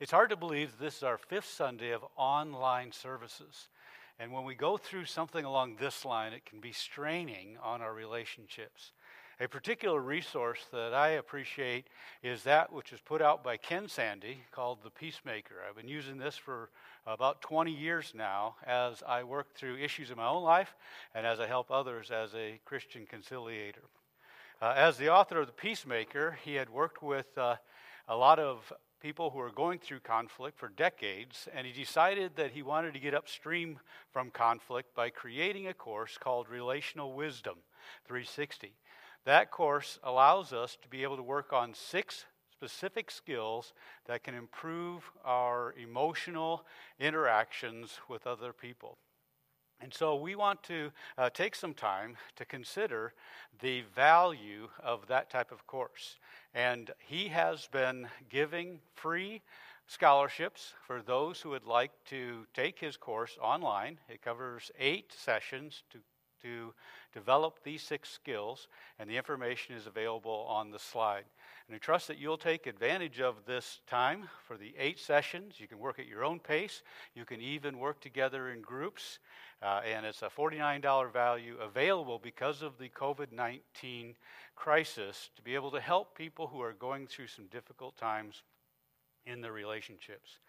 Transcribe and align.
It's 0.00 0.12
hard 0.12 0.30
to 0.30 0.36
believe 0.36 0.78
this 0.78 0.96
is 0.96 1.02
our 1.02 1.18
fifth 1.18 1.50
Sunday 1.50 1.90
of 1.90 2.02
online 2.16 2.90
services. 2.90 3.68
And 4.18 4.32
when 4.32 4.44
we 4.44 4.54
go 4.54 4.78
through 4.78 5.04
something 5.04 5.44
along 5.44 5.76
this 5.76 6.06
line, 6.06 6.32
it 6.32 6.46
can 6.46 6.58
be 6.58 6.72
straining 6.72 7.58
on 7.62 7.82
our 7.82 7.92
relationships. 7.92 8.92
A 9.42 9.46
particular 9.46 10.00
resource 10.00 10.64
that 10.72 10.94
I 10.94 11.08
appreciate 11.10 11.88
is 12.22 12.44
that 12.44 12.72
which 12.72 12.94
is 12.94 13.00
put 13.02 13.20
out 13.20 13.44
by 13.44 13.58
Ken 13.58 13.88
Sande 13.88 14.36
called 14.52 14.78
The 14.82 14.88
Peacemaker. 14.88 15.56
I've 15.68 15.76
been 15.76 15.86
using 15.86 16.16
this 16.16 16.38
for 16.38 16.70
about 17.06 17.42
20 17.42 17.70
years 17.70 18.14
now 18.16 18.54
as 18.66 19.02
I 19.06 19.22
work 19.22 19.54
through 19.54 19.76
issues 19.76 20.10
in 20.10 20.16
my 20.16 20.28
own 20.28 20.42
life 20.42 20.74
and 21.14 21.26
as 21.26 21.40
I 21.40 21.46
help 21.46 21.70
others 21.70 22.10
as 22.10 22.34
a 22.34 22.58
Christian 22.64 23.04
conciliator. 23.04 23.82
Uh, 24.62 24.72
as 24.74 24.96
the 24.96 25.10
author 25.10 25.40
of 25.40 25.46
The 25.46 25.52
Peacemaker, 25.52 26.38
he 26.42 26.54
had 26.54 26.70
worked 26.70 27.02
with 27.02 27.36
uh, 27.36 27.56
a 28.08 28.16
lot 28.16 28.38
of 28.38 28.72
people 29.00 29.30
who 29.30 29.38
were 29.38 29.50
going 29.50 29.78
through 29.78 30.00
conflict 30.00 30.58
for 30.58 30.68
decades, 30.68 31.48
and 31.54 31.66
he 31.66 31.72
decided 31.72 32.36
that 32.36 32.52
he 32.52 32.62
wanted 32.62 32.92
to 32.92 33.00
get 33.00 33.14
upstream 33.14 33.78
from 34.12 34.30
conflict 34.30 34.94
by 34.94 35.10
creating 35.10 35.66
a 35.66 35.74
course 35.74 36.18
called 36.18 36.48
Relational 36.48 37.14
Wisdom 37.14 37.56
360. 38.06 38.74
That 39.24 39.50
course 39.50 39.98
allows 40.02 40.52
us 40.52 40.76
to 40.82 40.88
be 40.88 41.02
able 41.02 41.16
to 41.16 41.22
work 41.22 41.52
on 41.52 41.74
six 41.74 42.26
specific 42.52 43.10
skills 43.10 43.72
that 44.06 44.22
can 44.22 44.34
improve 44.34 45.10
our 45.24 45.74
emotional 45.80 46.66
interactions 46.98 48.00
with 48.08 48.26
other 48.26 48.52
people. 48.52 48.98
And 49.82 49.94
so 49.94 50.14
we 50.14 50.34
want 50.34 50.62
to 50.64 50.90
uh, 51.16 51.30
take 51.30 51.54
some 51.54 51.72
time 51.72 52.16
to 52.36 52.44
consider 52.44 53.14
the 53.60 53.82
value 53.94 54.68
of 54.82 55.06
that 55.06 55.30
type 55.30 55.52
of 55.52 55.66
course. 55.66 56.18
And 56.54 56.90
he 56.98 57.28
has 57.28 57.66
been 57.66 58.08
giving 58.28 58.80
free 58.94 59.40
scholarships 59.86 60.74
for 60.86 61.02
those 61.02 61.40
who 61.40 61.50
would 61.50 61.66
like 61.66 61.92
to 62.06 62.46
take 62.52 62.78
his 62.78 62.96
course 62.96 63.38
online. 63.40 63.98
It 64.08 64.22
covers 64.22 64.70
eight 64.78 65.12
sessions 65.12 65.82
to, 65.90 65.98
to 66.42 66.74
develop 67.12 67.60
these 67.64 67.82
six 67.82 68.10
skills, 68.10 68.68
and 68.98 69.08
the 69.08 69.16
information 69.16 69.74
is 69.74 69.86
available 69.86 70.46
on 70.48 70.70
the 70.70 70.78
slide. 70.78 71.24
And 71.70 71.76
I 71.76 71.78
trust 71.78 72.08
that 72.08 72.18
you'll 72.18 72.36
take 72.36 72.66
advantage 72.66 73.20
of 73.20 73.46
this 73.46 73.78
time 73.86 74.28
for 74.44 74.56
the 74.56 74.74
eight 74.76 74.98
sessions. 74.98 75.60
You 75.60 75.68
can 75.68 75.78
work 75.78 76.00
at 76.00 76.08
your 76.08 76.24
own 76.24 76.40
pace, 76.40 76.82
you 77.14 77.24
can 77.24 77.40
even 77.40 77.78
work 77.78 78.00
together 78.00 78.50
in 78.50 78.60
groups. 78.60 79.20
Uh, 79.62 79.80
and 79.86 80.04
it's 80.04 80.22
a 80.22 80.28
$49 80.28 81.12
value 81.12 81.58
available 81.62 82.18
because 82.18 82.62
of 82.62 82.76
the 82.78 82.88
COVID 82.88 83.30
19 83.30 84.16
crisis 84.56 85.30
to 85.36 85.42
be 85.42 85.54
able 85.54 85.70
to 85.70 85.78
help 85.78 86.18
people 86.18 86.48
who 86.48 86.60
are 86.60 86.72
going 86.72 87.06
through 87.06 87.28
some 87.28 87.46
difficult 87.46 87.96
times 87.96 88.42
in 89.24 89.40
their 89.40 89.52
relationships. 89.52 90.40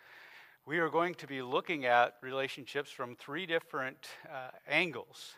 We 0.66 0.80
are 0.80 0.90
going 0.90 1.14
to 1.14 1.28
be 1.28 1.44
looking 1.44 1.86
at 1.86 2.16
relationships 2.24 2.90
from 2.90 3.16
three 3.16 3.46
different 3.46 4.08
uh, 4.28 4.50
angles. 4.68 5.36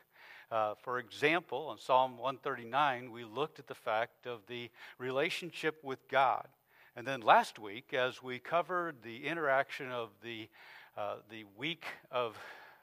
Uh, 0.52 0.76
for 0.82 1.00
example, 1.00 1.72
in 1.72 1.78
Psalm 1.78 2.18
139, 2.18 3.12
we 3.12 3.24
looked 3.24 3.60
at 3.60 3.68
the 3.68 3.76
fact 3.76 4.28
of 4.28 4.42
the 4.48 4.70
relationship 4.98 5.84
with 5.84 6.08
God. 6.08 6.48
And 6.96 7.08
then 7.08 7.22
last 7.22 7.58
week, 7.58 7.94
as 7.94 8.22
we 8.22 8.38
covered 8.40 9.02
the 9.04 9.26
interaction 9.26 9.92
of 9.92 10.10
the, 10.24 10.48
uh, 10.96 11.16
the 11.30 11.46
week 11.58 11.86
of, 12.12 12.38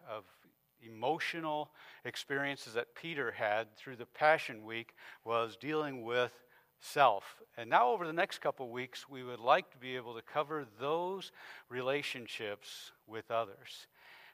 of 0.09 0.25
emotional 0.83 1.71
experiences 2.05 2.75
that 2.75 2.95
Peter 2.95 3.31
had 3.33 3.77
through 3.77 3.97
the 3.97 4.07
Passion 4.07 4.65
Week 4.65 4.95
was 5.25 5.57
dealing 5.57 6.05
with 6.05 6.33
self. 6.81 7.37
And 7.57 7.69
now, 7.69 7.91
over 7.91 8.07
the 8.07 8.13
next 8.13 8.41
couple 8.41 8.69
weeks, 8.71 9.09
we 9.09 9.23
would 9.23 9.39
like 9.39 9.71
to 9.71 9.77
be 9.77 9.97
able 9.97 10.15
to 10.15 10.23
cover 10.23 10.67
those 10.81 11.31
relationships 11.69 12.93
with 13.07 13.31
others. 13.31 13.87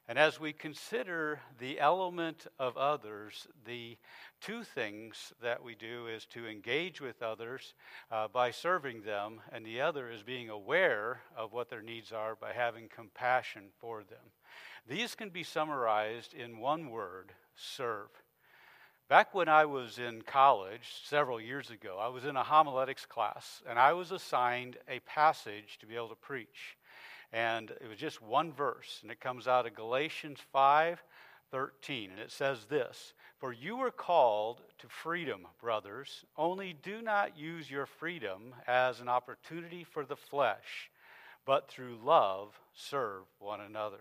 And 0.08 0.20
as 0.20 0.38
we 0.38 0.52
consider 0.52 1.40
the 1.58 1.80
element 1.80 2.46
of 2.60 2.76
others, 2.76 3.48
the 3.64 3.96
two 4.40 4.62
things 4.62 5.32
that 5.42 5.64
we 5.64 5.75
do 5.75 6.06
is 6.06 6.26
to 6.26 6.47
engage 6.47 7.00
with 7.00 7.22
others 7.22 7.75
uh, 8.12 8.28
by 8.28 8.53
serving 8.53 9.03
them, 9.03 9.41
and 9.50 9.66
the 9.66 9.81
other 9.81 10.08
is 10.08 10.22
being 10.22 10.48
aware 10.48 11.22
of 11.36 11.53
what 11.53 11.70
their 11.70 11.82
needs 11.82 12.12
are 12.12 12.36
by 12.36 12.53
having 12.53 12.88
compassion 12.88 13.64
for 13.81 14.04
them. 14.04 14.32
These 14.88 15.16
can 15.16 15.31
be 15.31 15.42
summarized 15.42 16.34
in 16.34 16.58
one 16.58 16.91
word 16.91 17.32
serve. 17.56 18.10
Back 19.08 19.34
when 19.34 19.48
I 19.48 19.64
was 19.64 19.98
in 19.98 20.22
college 20.22 21.00
several 21.04 21.41
years 21.41 21.70
ago, 21.70 21.98
I 22.00 22.08
was 22.08 22.25
in 22.25 22.36
a 22.36 22.44
homiletics 22.44 23.06
class, 23.06 23.62
and 23.69 23.76
I 23.78 23.92
was 23.92 24.12
assigned 24.12 24.76
a 24.88 25.00
passage 25.00 25.78
to 25.81 25.86
be 25.86 25.97
able 25.97 26.08
to 26.08 26.16
preach. 26.16 26.76
And 27.32 27.70
it 27.70 27.88
was 27.88 27.98
just 27.98 28.22
one 28.22 28.53
verse, 28.53 29.00
and 29.03 29.10
it 29.10 29.20
comes 29.20 29.48
out 29.48 29.66
of 29.66 29.75
Galatians 29.75 30.38
5 30.53 31.03
13. 31.50 32.10
And 32.10 32.20
it 32.20 32.31
says 32.31 32.66
this 32.69 33.12
For 33.38 33.53
you 33.53 33.76
were 33.76 33.91
called 33.91 34.62
to 34.78 34.88
freedom, 34.88 35.47
brothers, 35.60 36.25
only 36.37 36.75
do 36.82 37.03
not 37.03 37.38
use 37.38 37.70
your 37.70 37.87
freedom 37.87 38.54
as 38.66 39.00
an 39.00 39.09
opportunity 39.09 39.84
for 39.84 40.04
the 40.04 40.16
flesh, 40.16 40.91
but 41.44 41.69
through 41.69 41.98
love 42.03 42.59
serve 42.75 43.22
one 43.38 43.60
another. 43.60 44.00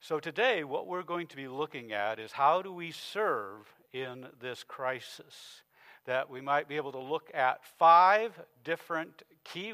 So, 0.00 0.20
today, 0.20 0.64
what 0.64 0.86
we're 0.86 1.02
going 1.02 1.28
to 1.28 1.36
be 1.36 1.48
looking 1.48 1.92
at 1.92 2.18
is 2.18 2.32
how 2.32 2.60
do 2.60 2.72
we 2.72 2.90
serve 2.90 3.60
in 3.92 4.26
this 4.40 4.62
crisis? 4.62 5.62
That 6.04 6.28
we 6.28 6.42
might 6.42 6.68
be 6.68 6.76
able 6.76 6.92
to 6.92 6.98
look 6.98 7.30
at 7.32 7.64
five 7.78 8.38
different 8.62 9.22
key 9.44 9.72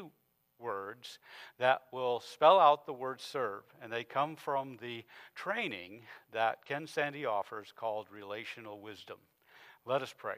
words 0.61 1.19
that 1.59 1.81
will 1.91 2.19
spell 2.19 2.59
out 2.59 2.85
the 2.85 2.93
word 2.93 3.19
serve. 3.19 3.63
And 3.81 3.91
they 3.91 4.03
come 4.03 4.35
from 4.35 4.77
the 4.81 5.03
training 5.35 6.01
that 6.31 6.65
Ken 6.65 6.87
Sande 6.87 7.25
offers 7.25 7.73
called 7.75 8.07
Relational 8.11 8.79
Wisdom. 8.79 9.17
Let 9.85 10.01
us 10.01 10.13
pray. 10.17 10.37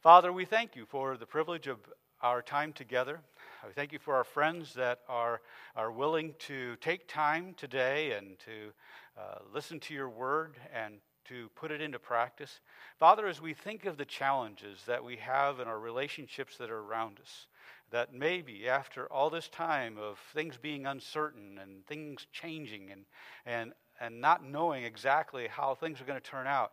Father, 0.00 0.32
we 0.32 0.44
thank 0.44 0.74
you 0.74 0.86
for 0.86 1.16
the 1.16 1.26
privilege 1.26 1.66
of 1.66 1.78
our 2.22 2.40
time 2.40 2.72
together. 2.72 3.20
We 3.66 3.72
thank 3.72 3.92
you 3.92 3.98
for 3.98 4.14
our 4.14 4.24
friends 4.24 4.74
that 4.74 5.00
are, 5.08 5.40
are 5.76 5.92
willing 5.92 6.34
to 6.40 6.76
take 6.76 7.06
time 7.08 7.54
today 7.56 8.12
and 8.12 8.38
to 8.40 8.72
uh, 9.20 9.38
listen 9.52 9.78
to 9.80 9.94
your 9.94 10.08
word 10.08 10.56
and 10.74 10.94
to 11.26 11.48
put 11.54 11.70
it 11.70 11.80
into 11.80 11.98
practice. 11.98 12.60
Father, 12.98 13.26
as 13.26 13.40
we 13.40 13.54
think 13.54 13.86
of 13.86 13.96
the 13.96 14.04
challenges 14.04 14.82
that 14.86 15.04
we 15.04 15.16
have 15.16 15.60
in 15.60 15.68
our 15.68 15.78
relationships 15.78 16.56
that 16.56 16.70
are 16.70 16.80
around 16.80 17.18
us, 17.20 17.46
that 17.92 18.12
maybe 18.12 18.68
after 18.68 19.06
all 19.06 19.30
this 19.30 19.48
time 19.48 19.96
of 19.98 20.18
things 20.34 20.56
being 20.56 20.86
uncertain 20.86 21.58
and 21.62 21.86
things 21.86 22.26
changing 22.32 22.90
and, 22.90 23.04
and, 23.46 23.72
and 24.00 24.20
not 24.20 24.44
knowing 24.44 24.84
exactly 24.84 25.46
how 25.46 25.74
things 25.74 26.00
are 26.00 26.04
going 26.04 26.20
to 26.20 26.30
turn 26.30 26.46
out, 26.46 26.72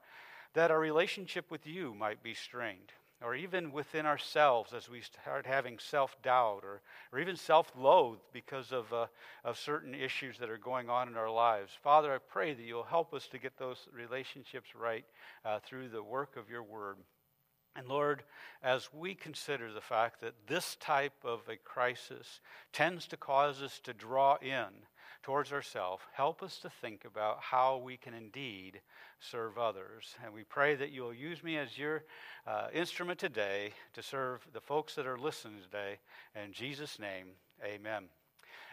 that 0.53 0.71
our 0.71 0.79
relationship 0.79 1.51
with 1.51 1.67
you 1.67 1.93
might 1.93 2.23
be 2.23 2.33
strained 2.33 2.93
or 3.21 3.35
even 3.35 3.71
within 3.71 4.05
ourselves 4.05 4.73
as 4.73 4.89
we 4.89 5.01
start 5.01 5.45
having 5.45 5.77
self 5.77 6.15
doubt 6.23 6.61
or, 6.63 6.81
or 7.11 7.19
even 7.19 7.35
self 7.35 7.71
loathe 7.77 8.19
because 8.31 8.71
of, 8.71 8.91
uh, 8.93 9.07
of 9.43 9.57
certain 9.57 9.93
issues 9.93 10.37
that 10.37 10.49
are 10.49 10.57
going 10.57 10.89
on 10.89 11.09
in 11.09 11.17
our 11.17 11.29
lives. 11.29 11.71
Father, 11.83 12.13
I 12.13 12.17
pray 12.17 12.53
that 12.53 12.63
you'll 12.63 12.83
help 12.83 13.13
us 13.13 13.27
to 13.27 13.37
get 13.37 13.57
those 13.57 13.87
relationships 13.93 14.69
right 14.73 15.05
uh, 15.43 15.59
through 15.59 15.89
the 15.89 16.03
work 16.03 16.37
of 16.37 16.49
your 16.49 16.63
word. 16.63 16.95
And 17.75 17.87
Lord, 17.87 18.23
as 18.63 18.89
we 18.93 19.15
consider 19.15 19.71
the 19.71 19.81
fact 19.81 20.21
that 20.21 20.47
this 20.47 20.75
type 20.79 21.23
of 21.23 21.41
a 21.47 21.55
crisis 21.55 22.41
tends 22.73 23.07
to 23.07 23.17
cause 23.17 23.61
us 23.61 23.79
to 23.83 23.93
draw 23.93 24.37
in 24.37 24.67
towards 25.21 25.51
ourselves, 25.51 26.03
help 26.13 26.41
us 26.41 26.59
to 26.59 26.69
think 26.69 27.05
about 27.05 27.39
how 27.41 27.77
we 27.77 27.97
can 27.97 28.13
indeed 28.13 28.81
serve 29.19 29.57
others. 29.57 30.15
And 30.23 30.33
we 30.33 30.43
pray 30.43 30.75
that 30.75 30.91
you'll 30.91 31.13
use 31.13 31.43
me 31.43 31.57
as 31.57 31.77
your 31.77 32.03
uh, 32.47 32.67
instrument 32.73 33.19
today 33.19 33.71
to 33.93 34.01
serve 34.01 34.47
the 34.53 34.61
folks 34.61 34.95
that 34.95 35.07
are 35.07 35.17
listening 35.17 35.61
today. 35.61 35.99
In 36.35 36.53
Jesus' 36.53 36.99
name, 36.99 37.27
amen. 37.63 38.05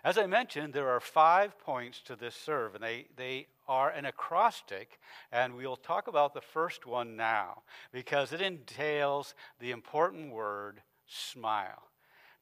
As 0.05 0.19
I 0.19 0.27
mentioned, 0.27 0.73
there 0.73 0.91
are 0.91 1.01
five 1.01 1.59
points 1.59 2.01
to 2.03 2.17
this 2.17 2.35
serve, 2.35 2.75
and 2.75 2.85
they, 2.85 3.07
they 3.17 3.49
are 3.69 3.91
an 3.91 4.05
acrostic, 4.05 5.01
and 5.33 5.55
we'll 5.55 5.77
talk 5.77 6.07
about 6.07 6.35
the 6.35 6.41
first 6.41 6.87
one 6.87 7.17
now 7.17 7.63
because 7.93 8.33
it 8.33 8.41
entails 8.41 9.35
the 9.59 9.71
important 9.71 10.33
word 10.33 10.83
smile. 11.07 11.83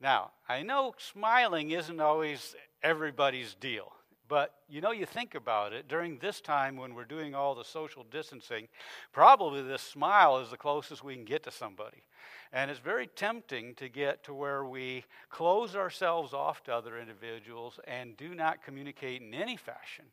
Now, 0.01 0.33
I 0.49 0.63
know 0.63 0.95
smiling 0.99 1.71
isn't 1.71 2.01
always 2.01 2.55
everybody's 2.83 3.55
deal. 3.55 3.93
But 4.29 4.55
you 4.69 4.81
know, 4.81 4.91
you 4.91 5.07
think 5.07 5.35
about 5.35 5.73
it, 5.73 5.89
during 5.89 6.19
this 6.19 6.41
time 6.41 6.77
when 6.77 6.95
we're 6.95 7.05
doing 7.05 7.35
all 7.35 7.55
the 7.55 7.65
social 7.65 8.05
distancing, 8.11 8.69
probably 9.13 9.63
this 9.63 9.83
smile 9.83 10.39
is 10.39 10.51
the 10.51 10.57
closest 10.57 11.05
we 11.05 11.15
can 11.15 11.25
get 11.25 11.43
to 11.45 11.51
somebody. 11.51 12.05
And 12.53 12.71
it's 12.71 12.81
very 12.81 13.07
tempting 13.09 13.75
to 13.75 13.89
get 13.89 14.25
to 14.25 14.35
where 14.35 14.65
we 14.65 15.05
close 15.29 15.77
ourselves 15.77 16.33
off 16.33 16.63
to 16.65 16.75
other 16.75 16.99
individuals 16.99 17.79
and 17.87 18.17
do 18.17 18.35
not 18.35 18.63
communicate 18.63 19.21
in 19.21 19.35
any 19.35 19.57
fashion. 19.57 20.07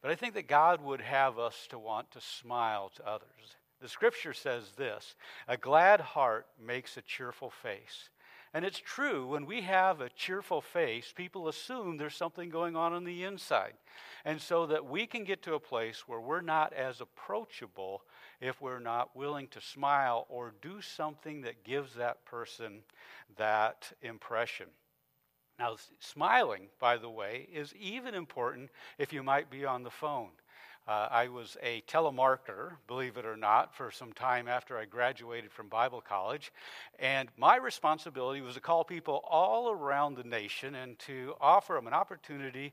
But 0.00 0.10
I 0.10 0.16
think 0.16 0.34
that 0.34 0.48
God 0.48 0.82
would 0.82 1.00
have 1.00 1.38
us 1.38 1.66
to 1.70 1.78
want 1.78 2.10
to 2.12 2.20
smile 2.20 2.90
to 2.96 3.08
others. 3.08 3.56
The 3.80 3.88
scripture 3.88 4.32
says 4.32 4.72
this 4.76 5.14
a 5.46 5.56
glad 5.56 6.00
heart 6.00 6.46
makes 6.60 6.96
a 6.96 7.02
cheerful 7.02 7.50
face. 7.50 8.10
And 8.54 8.66
it's 8.66 8.78
true, 8.78 9.26
when 9.26 9.46
we 9.46 9.62
have 9.62 10.00
a 10.00 10.10
cheerful 10.10 10.60
face, 10.60 11.10
people 11.14 11.48
assume 11.48 11.96
there's 11.96 12.16
something 12.16 12.50
going 12.50 12.76
on 12.76 12.92
on 12.92 13.04
the 13.04 13.24
inside. 13.24 13.72
And 14.26 14.40
so 14.40 14.66
that 14.66 14.84
we 14.84 15.06
can 15.06 15.24
get 15.24 15.42
to 15.44 15.54
a 15.54 15.60
place 15.60 16.06
where 16.06 16.20
we're 16.20 16.42
not 16.42 16.74
as 16.74 17.00
approachable 17.00 18.02
if 18.42 18.60
we're 18.60 18.78
not 18.78 19.16
willing 19.16 19.48
to 19.48 19.60
smile 19.60 20.26
or 20.28 20.52
do 20.60 20.82
something 20.82 21.40
that 21.42 21.64
gives 21.64 21.94
that 21.94 22.24
person 22.26 22.82
that 23.38 23.90
impression. 24.02 24.66
Now, 25.58 25.76
smiling, 26.00 26.68
by 26.78 26.98
the 26.98 27.10
way, 27.10 27.48
is 27.52 27.74
even 27.74 28.14
important 28.14 28.70
if 28.98 29.12
you 29.12 29.22
might 29.22 29.50
be 29.50 29.64
on 29.64 29.82
the 29.82 29.90
phone. 29.90 30.30
Uh, 30.86 31.08
I 31.10 31.28
was 31.28 31.56
a 31.62 31.82
telemarketer, 31.82 32.72
believe 32.88 33.16
it 33.16 33.24
or 33.24 33.36
not, 33.36 33.74
for 33.74 33.92
some 33.92 34.12
time 34.12 34.48
after 34.48 34.76
I 34.76 34.84
graduated 34.84 35.52
from 35.52 35.68
Bible 35.68 36.00
college. 36.00 36.52
And 36.98 37.28
my 37.36 37.56
responsibility 37.56 38.40
was 38.40 38.54
to 38.54 38.60
call 38.60 38.82
people 38.82 39.24
all 39.28 39.70
around 39.70 40.16
the 40.16 40.24
nation 40.24 40.74
and 40.74 40.98
to 41.00 41.34
offer 41.40 41.74
them 41.74 41.86
an 41.86 41.92
opportunity 41.92 42.72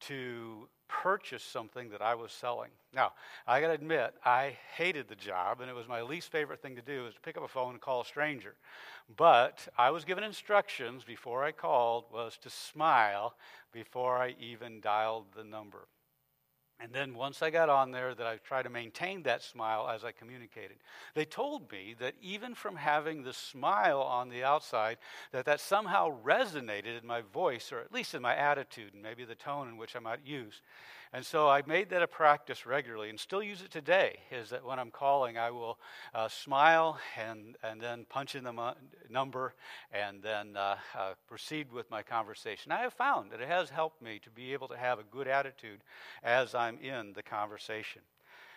to 0.00 0.68
purchase 0.88 1.42
something 1.44 1.90
that 1.90 2.02
I 2.02 2.14
was 2.14 2.32
selling. 2.32 2.70
Now, 2.94 3.12
I 3.46 3.60
got 3.60 3.68
to 3.68 3.74
admit, 3.74 4.14
I 4.24 4.56
hated 4.74 5.06
the 5.08 5.14
job, 5.14 5.60
and 5.60 5.70
it 5.70 5.74
was 5.74 5.86
my 5.86 6.02
least 6.02 6.32
favorite 6.32 6.62
thing 6.62 6.74
to 6.76 6.82
do 6.82 7.04
was 7.04 7.14
to 7.14 7.20
pick 7.20 7.36
up 7.36 7.44
a 7.44 7.48
phone 7.48 7.72
and 7.72 7.80
call 7.80 8.00
a 8.00 8.04
stranger. 8.04 8.54
But 9.16 9.68
I 9.78 9.90
was 9.90 10.04
given 10.04 10.24
instructions 10.24 11.04
before 11.04 11.44
I 11.44 11.52
called 11.52 12.06
was 12.12 12.38
to 12.38 12.50
smile 12.50 13.34
before 13.70 14.16
I 14.16 14.34
even 14.40 14.80
dialed 14.80 15.26
the 15.36 15.44
number. 15.44 15.86
And 16.82 16.92
then 16.94 17.14
once 17.14 17.42
I 17.42 17.50
got 17.50 17.68
on 17.68 17.90
there, 17.90 18.14
that 18.14 18.26
I 18.26 18.36
try 18.38 18.62
to 18.62 18.70
maintain 18.70 19.22
that 19.24 19.42
smile 19.42 19.88
as 19.88 20.02
I 20.02 20.12
communicated. 20.12 20.78
They 21.14 21.26
told 21.26 21.70
me 21.70 21.94
that 22.00 22.14
even 22.22 22.54
from 22.54 22.76
having 22.76 23.22
the 23.22 23.34
smile 23.34 24.00
on 24.00 24.30
the 24.30 24.44
outside, 24.44 24.96
that 25.32 25.44
that 25.44 25.60
somehow 25.60 26.18
resonated 26.24 26.98
in 26.98 27.06
my 27.06 27.20
voice, 27.20 27.70
or 27.70 27.80
at 27.80 27.92
least 27.92 28.14
in 28.14 28.22
my 28.22 28.34
attitude, 28.34 28.94
and 28.94 29.02
maybe 29.02 29.24
the 29.24 29.34
tone 29.34 29.68
in 29.68 29.76
which 29.76 29.94
I 29.94 29.98
might 29.98 30.24
use. 30.24 30.62
And 31.12 31.26
so 31.26 31.48
I 31.48 31.62
made 31.66 31.90
that 31.90 32.02
a 32.02 32.06
practice 32.06 32.66
regularly 32.66 33.10
and 33.10 33.18
still 33.18 33.42
use 33.42 33.62
it 33.62 33.72
today. 33.72 34.20
Is 34.30 34.50
that 34.50 34.64
when 34.64 34.78
I'm 34.78 34.92
calling, 34.92 35.36
I 35.36 35.50
will 35.50 35.76
uh, 36.14 36.28
smile 36.28 37.00
and, 37.18 37.56
and 37.64 37.80
then 37.80 38.06
punch 38.08 38.36
in 38.36 38.44
the 38.44 38.52
mo- 38.52 38.76
number 39.08 39.54
and 39.90 40.22
then 40.22 40.56
uh, 40.56 40.76
uh, 40.96 41.14
proceed 41.26 41.72
with 41.72 41.90
my 41.90 42.04
conversation. 42.04 42.70
I 42.70 42.82
have 42.82 42.92
found 42.92 43.32
that 43.32 43.40
it 43.40 43.48
has 43.48 43.70
helped 43.70 44.00
me 44.00 44.20
to 44.22 44.30
be 44.30 44.52
able 44.52 44.68
to 44.68 44.76
have 44.76 45.00
a 45.00 45.04
good 45.04 45.26
attitude 45.26 45.80
as 46.22 46.54
I'm 46.54 46.78
in 46.78 47.12
the 47.12 47.24
conversation. 47.24 48.02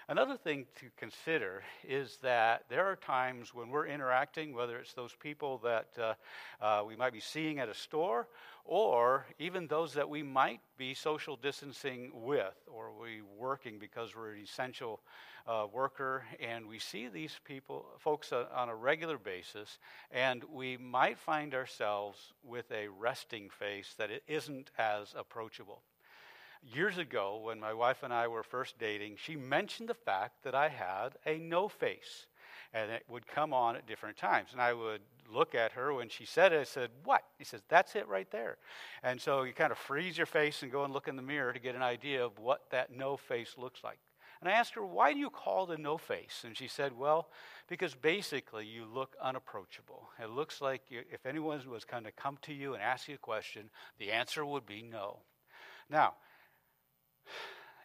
Another 0.10 0.36
thing 0.36 0.66
to 0.82 0.88
consider 0.98 1.64
is 1.88 2.18
that 2.22 2.66
there 2.68 2.86
are 2.86 2.98
times 2.98 3.54
when 3.54 3.70
we're 3.70 3.88
interacting, 3.88 4.54
whether 4.54 4.78
it's 4.78 4.94
those 4.94 5.16
people 5.16 5.60
that 5.60 5.88
uh, 5.98 6.14
uh, 6.62 6.84
we 6.86 6.98
might 6.98 7.14
be 7.14 7.22
seeing 7.22 7.60
at 7.60 7.70
a 7.70 7.74
store 7.74 8.28
or 8.66 9.26
even 9.40 9.68
those 9.68 9.94
that 9.94 10.10
we 10.10 10.24
might 10.24 10.62
be 10.78 10.94
social 10.94 11.36
distancing 11.36 12.12
with, 12.14 12.56
or 12.68 12.92
we 12.94 13.22
working 13.38 13.78
because 13.78 14.16
we're 14.16 14.34
an 14.34 14.42
essential 14.42 15.02
uh, 15.46 15.66
worker, 15.72 16.24
and 16.40 16.66
we 16.66 16.80
see 16.80 17.08
these 17.08 17.40
people, 17.44 17.86
folks, 18.00 18.32
uh, 18.32 18.46
on 18.56 18.70
a 18.70 18.76
regular 18.76 19.18
basis, 19.18 19.80
and 20.12 20.44
we 20.46 20.78
might 20.78 21.18
find 21.18 21.54
ourselves 21.54 22.34
with 22.44 22.72
a 22.72 22.88
resting 22.88 23.50
face 23.50 23.94
that 23.98 24.10
it 24.10 24.24
isn't 24.28 24.72
as 24.78 25.14
approachable. 25.18 25.82
Years 26.74 26.98
ago, 26.98 27.42
when 27.44 27.60
my 27.60 27.74
wife 27.74 28.04
and 28.04 28.14
I 28.14 28.30
were 28.30 28.44
first 28.44 28.80
dating, 28.80 29.18
she 29.18 29.36
mentioned 29.36 29.90
the 29.90 29.94
fact 29.94 30.44
that 30.44 30.56
I 30.56 30.70
had 30.70 31.18
a 31.26 31.38
no 31.38 31.68
face 31.68 32.28
and 32.74 32.92
it 32.92 33.04
would 33.08 33.28
come 33.28 33.54
on 33.54 33.76
at 33.76 33.86
different 33.86 34.18
times. 34.18 34.50
And 34.52 34.62
I 34.62 34.74
would 34.74 35.02
look 35.34 35.56
at 35.56 35.74
her 35.74 35.94
when 35.94 36.10
she 36.10 36.26
said 36.26 36.54
it. 36.54 36.60
I 36.60 36.64
said, 36.64 36.90
What? 37.04 37.24
He 37.38 37.44
says, 37.44 37.62
That's 37.68 37.96
it 37.96 38.08
right 38.08 38.30
there. 38.32 38.58
And 39.02 39.20
so 39.20 39.44
you 39.44 39.54
kind 39.54 39.72
of 39.72 39.78
freeze 39.78 40.18
your 40.18 40.28
face 40.28 40.64
and 40.64 40.72
go 40.72 40.84
and 40.84 40.94
look 40.94 41.08
in 41.08 41.16
the 41.16 41.22
mirror 41.22 41.54
to 41.54 41.60
get 41.60 41.76
an 41.76 41.82
idea 41.82 42.24
of 42.24 42.40
what 42.40 42.62
that 42.72 42.96
no 42.96 43.18
face 43.18 43.56
looks 43.58 43.84
like. 43.84 44.00
And 44.42 44.50
I 44.50 44.56
asked 44.56 44.74
her, 44.76 44.86
Why 44.86 45.14
do 45.14 45.20
you 45.20 45.30
call 45.30 45.72
it 45.72 45.80
a 45.80 45.82
no 45.82 45.98
face? 45.98 46.44
And 46.46 46.58
she 46.58 46.68
said, 46.68 46.98
Well, 46.98 47.30
because 47.68 47.96
basically 47.96 48.66
you 48.66 48.86
look 48.86 49.16
unapproachable. 49.22 50.10
It 50.22 50.30
looks 50.30 50.62
like 50.62 50.82
you, 50.90 51.02
if 51.12 51.26
anyone 51.26 51.62
was 51.70 51.86
going 51.86 52.04
to 52.04 52.12
come 52.12 52.38
to 52.44 52.54
you 52.54 52.74
and 52.74 52.84
ask 52.84 53.08
you 53.08 53.16
a 53.16 53.20
question, 53.20 53.70
the 54.00 54.12
answer 54.12 54.46
would 54.46 54.66
be 54.66 54.82
no. 54.82 55.20
Now, 55.90 56.16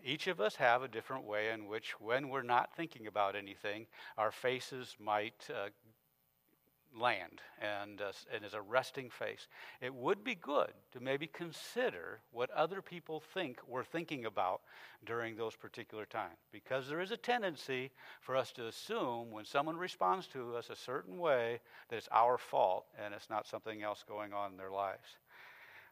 each 0.04 0.26
of 0.26 0.40
us 0.40 0.56
have 0.56 0.82
a 0.82 0.88
different 0.88 1.24
way 1.24 1.50
in 1.50 1.66
which, 1.66 2.00
when 2.00 2.28
we're 2.28 2.42
not 2.42 2.74
thinking 2.76 3.06
about 3.06 3.36
anything, 3.36 3.86
our 4.16 4.30
faces 4.30 4.96
might 4.98 5.48
uh, 5.50 5.68
land 6.96 7.40
and, 7.60 8.00
uh, 8.00 8.12
and 8.32 8.44
as 8.44 8.54
a 8.54 8.60
resting 8.60 9.10
face. 9.10 9.48
It 9.80 9.94
would 9.94 10.24
be 10.24 10.34
good 10.34 10.72
to 10.92 11.00
maybe 11.00 11.26
consider 11.26 12.20
what 12.32 12.50
other 12.50 12.82
people 12.82 13.20
think 13.34 13.60
we're 13.66 13.84
thinking 13.84 14.24
about 14.24 14.62
during 15.04 15.36
those 15.36 15.54
particular 15.54 16.06
times 16.06 16.38
because 16.52 16.88
there 16.88 17.00
is 17.00 17.10
a 17.10 17.16
tendency 17.16 17.90
for 18.20 18.36
us 18.36 18.52
to 18.52 18.66
assume 18.66 19.30
when 19.30 19.44
someone 19.44 19.76
responds 19.76 20.26
to 20.28 20.56
us 20.56 20.70
a 20.70 20.76
certain 20.76 21.18
way 21.18 21.60
that 21.88 21.96
it's 21.96 22.08
our 22.12 22.38
fault 22.38 22.86
and 23.02 23.14
it's 23.14 23.30
not 23.30 23.46
something 23.46 23.82
else 23.82 24.04
going 24.06 24.32
on 24.32 24.52
in 24.52 24.56
their 24.56 24.70
lives. 24.70 25.18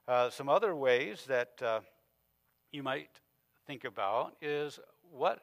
Uh, 0.08 0.30
some 0.30 0.48
other 0.48 0.74
ways 0.74 1.24
that 1.26 1.60
uh, 1.62 1.80
you 2.72 2.82
might 2.82 3.10
think 3.66 3.84
about 3.84 4.36
is 4.40 4.78
what 5.10 5.40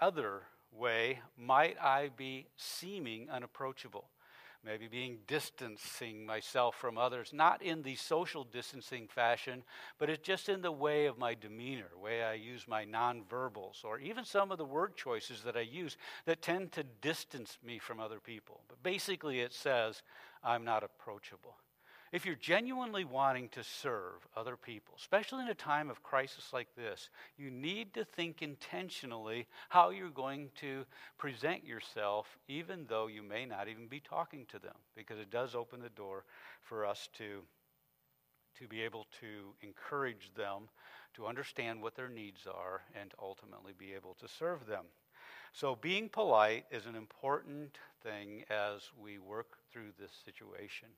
other 0.00 0.42
way 0.70 1.20
might 1.36 1.76
I 1.80 2.10
be 2.16 2.46
seeming 2.56 3.28
unapproachable? 3.30 4.08
Maybe 4.64 4.86
being 4.86 5.18
distancing 5.26 6.24
myself 6.24 6.76
from 6.76 6.96
others, 6.96 7.32
not 7.32 7.62
in 7.62 7.82
the 7.82 7.96
social 7.96 8.44
distancing 8.44 9.08
fashion, 9.08 9.64
but 9.98 10.08
it's 10.08 10.24
just 10.24 10.48
in 10.48 10.62
the 10.62 10.70
way 10.70 11.06
of 11.06 11.18
my 11.18 11.34
demeanor, 11.34 11.90
way 12.00 12.22
I 12.22 12.34
use 12.34 12.68
my 12.68 12.84
nonverbals, 12.84 13.84
or 13.84 13.98
even 13.98 14.24
some 14.24 14.52
of 14.52 14.58
the 14.58 14.64
word 14.64 14.96
choices 14.96 15.42
that 15.42 15.56
I 15.56 15.62
use 15.62 15.96
that 16.26 16.42
tend 16.42 16.70
to 16.72 16.84
distance 16.84 17.58
me 17.64 17.80
from 17.80 17.98
other 17.98 18.20
people. 18.20 18.60
But 18.68 18.82
basically, 18.84 19.40
it 19.40 19.52
says, 19.52 20.02
I'm 20.44 20.64
not 20.64 20.84
approachable. 20.84 21.56
If 22.12 22.26
you're 22.26 22.34
genuinely 22.34 23.06
wanting 23.06 23.48
to 23.50 23.64
serve 23.64 24.28
other 24.36 24.54
people, 24.54 24.94
especially 24.98 25.44
in 25.44 25.48
a 25.48 25.54
time 25.54 25.88
of 25.88 26.02
crisis 26.02 26.52
like 26.52 26.68
this, 26.76 27.08
you 27.38 27.50
need 27.50 27.94
to 27.94 28.04
think 28.04 28.42
intentionally 28.42 29.46
how 29.70 29.88
you're 29.88 30.10
going 30.10 30.50
to 30.56 30.84
present 31.16 31.64
yourself, 31.64 32.26
even 32.48 32.84
though 32.86 33.06
you 33.06 33.22
may 33.22 33.46
not 33.46 33.66
even 33.66 33.86
be 33.86 33.98
talking 33.98 34.44
to 34.50 34.58
them, 34.58 34.76
because 34.94 35.18
it 35.18 35.30
does 35.30 35.54
open 35.54 35.80
the 35.80 35.88
door 35.88 36.26
for 36.60 36.84
us 36.84 37.08
to, 37.16 37.40
to 38.58 38.68
be 38.68 38.82
able 38.82 39.06
to 39.20 39.54
encourage 39.62 40.32
them 40.36 40.68
to 41.14 41.26
understand 41.26 41.80
what 41.80 41.96
their 41.96 42.10
needs 42.10 42.46
are 42.46 42.82
and 42.94 43.12
ultimately 43.22 43.72
be 43.78 43.94
able 43.94 44.14
to 44.20 44.28
serve 44.28 44.66
them. 44.66 44.84
So, 45.54 45.76
being 45.76 46.10
polite 46.10 46.66
is 46.70 46.84
an 46.84 46.94
important 46.94 47.78
thing 48.02 48.44
as 48.50 48.90
we 48.98 49.18
work 49.18 49.58
through 49.70 49.92
this 49.98 50.12
situation. 50.24 50.88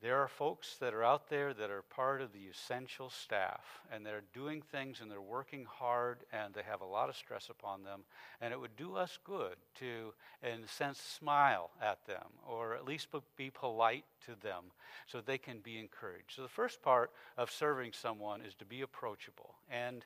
There 0.00 0.22
are 0.22 0.28
folks 0.28 0.76
that 0.76 0.94
are 0.94 1.02
out 1.02 1.28
there 1.28 1.52
that 1.52 1.70
are 1.70 1.82
part 1.82 2.22
of 2.22 2.32
the 2.32 2.46
essential 2.48 3.10
staff, 3.10 3.80
and 3.90 4.06
they're 4.06 4.22
doing 4.32 4.62
things 4.62 5.00
and 5.00 5.10
they're 5.10 5.20
working 5.20 5.66
hard, 5.68 6.18
and 6.32 6.54
they 6.54 6.62
have 6.62 6.82
a 6.82 6.86
lot 6.86 7.08
of 7.08 7.16
stress 7.16 7.48
upon 7.50 7.82
them. 7.82 8.04
And 8.40 8.52
it 8.52 8.60
would 8.60 8.76
do 8.76 8.94
us 8.94 9.18
good 9.24 9.56
to, 9.80 10.14
in 10.44 10.62
a 10.62 10.68
sense, 10.68 11.00
smile 11.00 11.70
at 11.82 12.06
them, 12.06 12.28
or 12.46 12.76
at 12.76 12.84
least 12.84 13.08
be 13.36 13.50
polite 13.50 14.04
to 14.26 14.36
them 14.40 14.66
so 15.08 15.20
they 15.20 15.38
can 15.38 15.58
be 15.58 15.80
encouraged. 15.80 16.36
So, 16.36 16.42
the 16.42 16.48
first 16.48 16.80
part 16.80 17.10
of 17.36 17.50
serving 17.50 17.92
someone 17.92 18.40
is 18.40 18.54
to 18.56 18.64
be 18.64 18.82
approachable. 18.82 19.56
And 19.68 20.04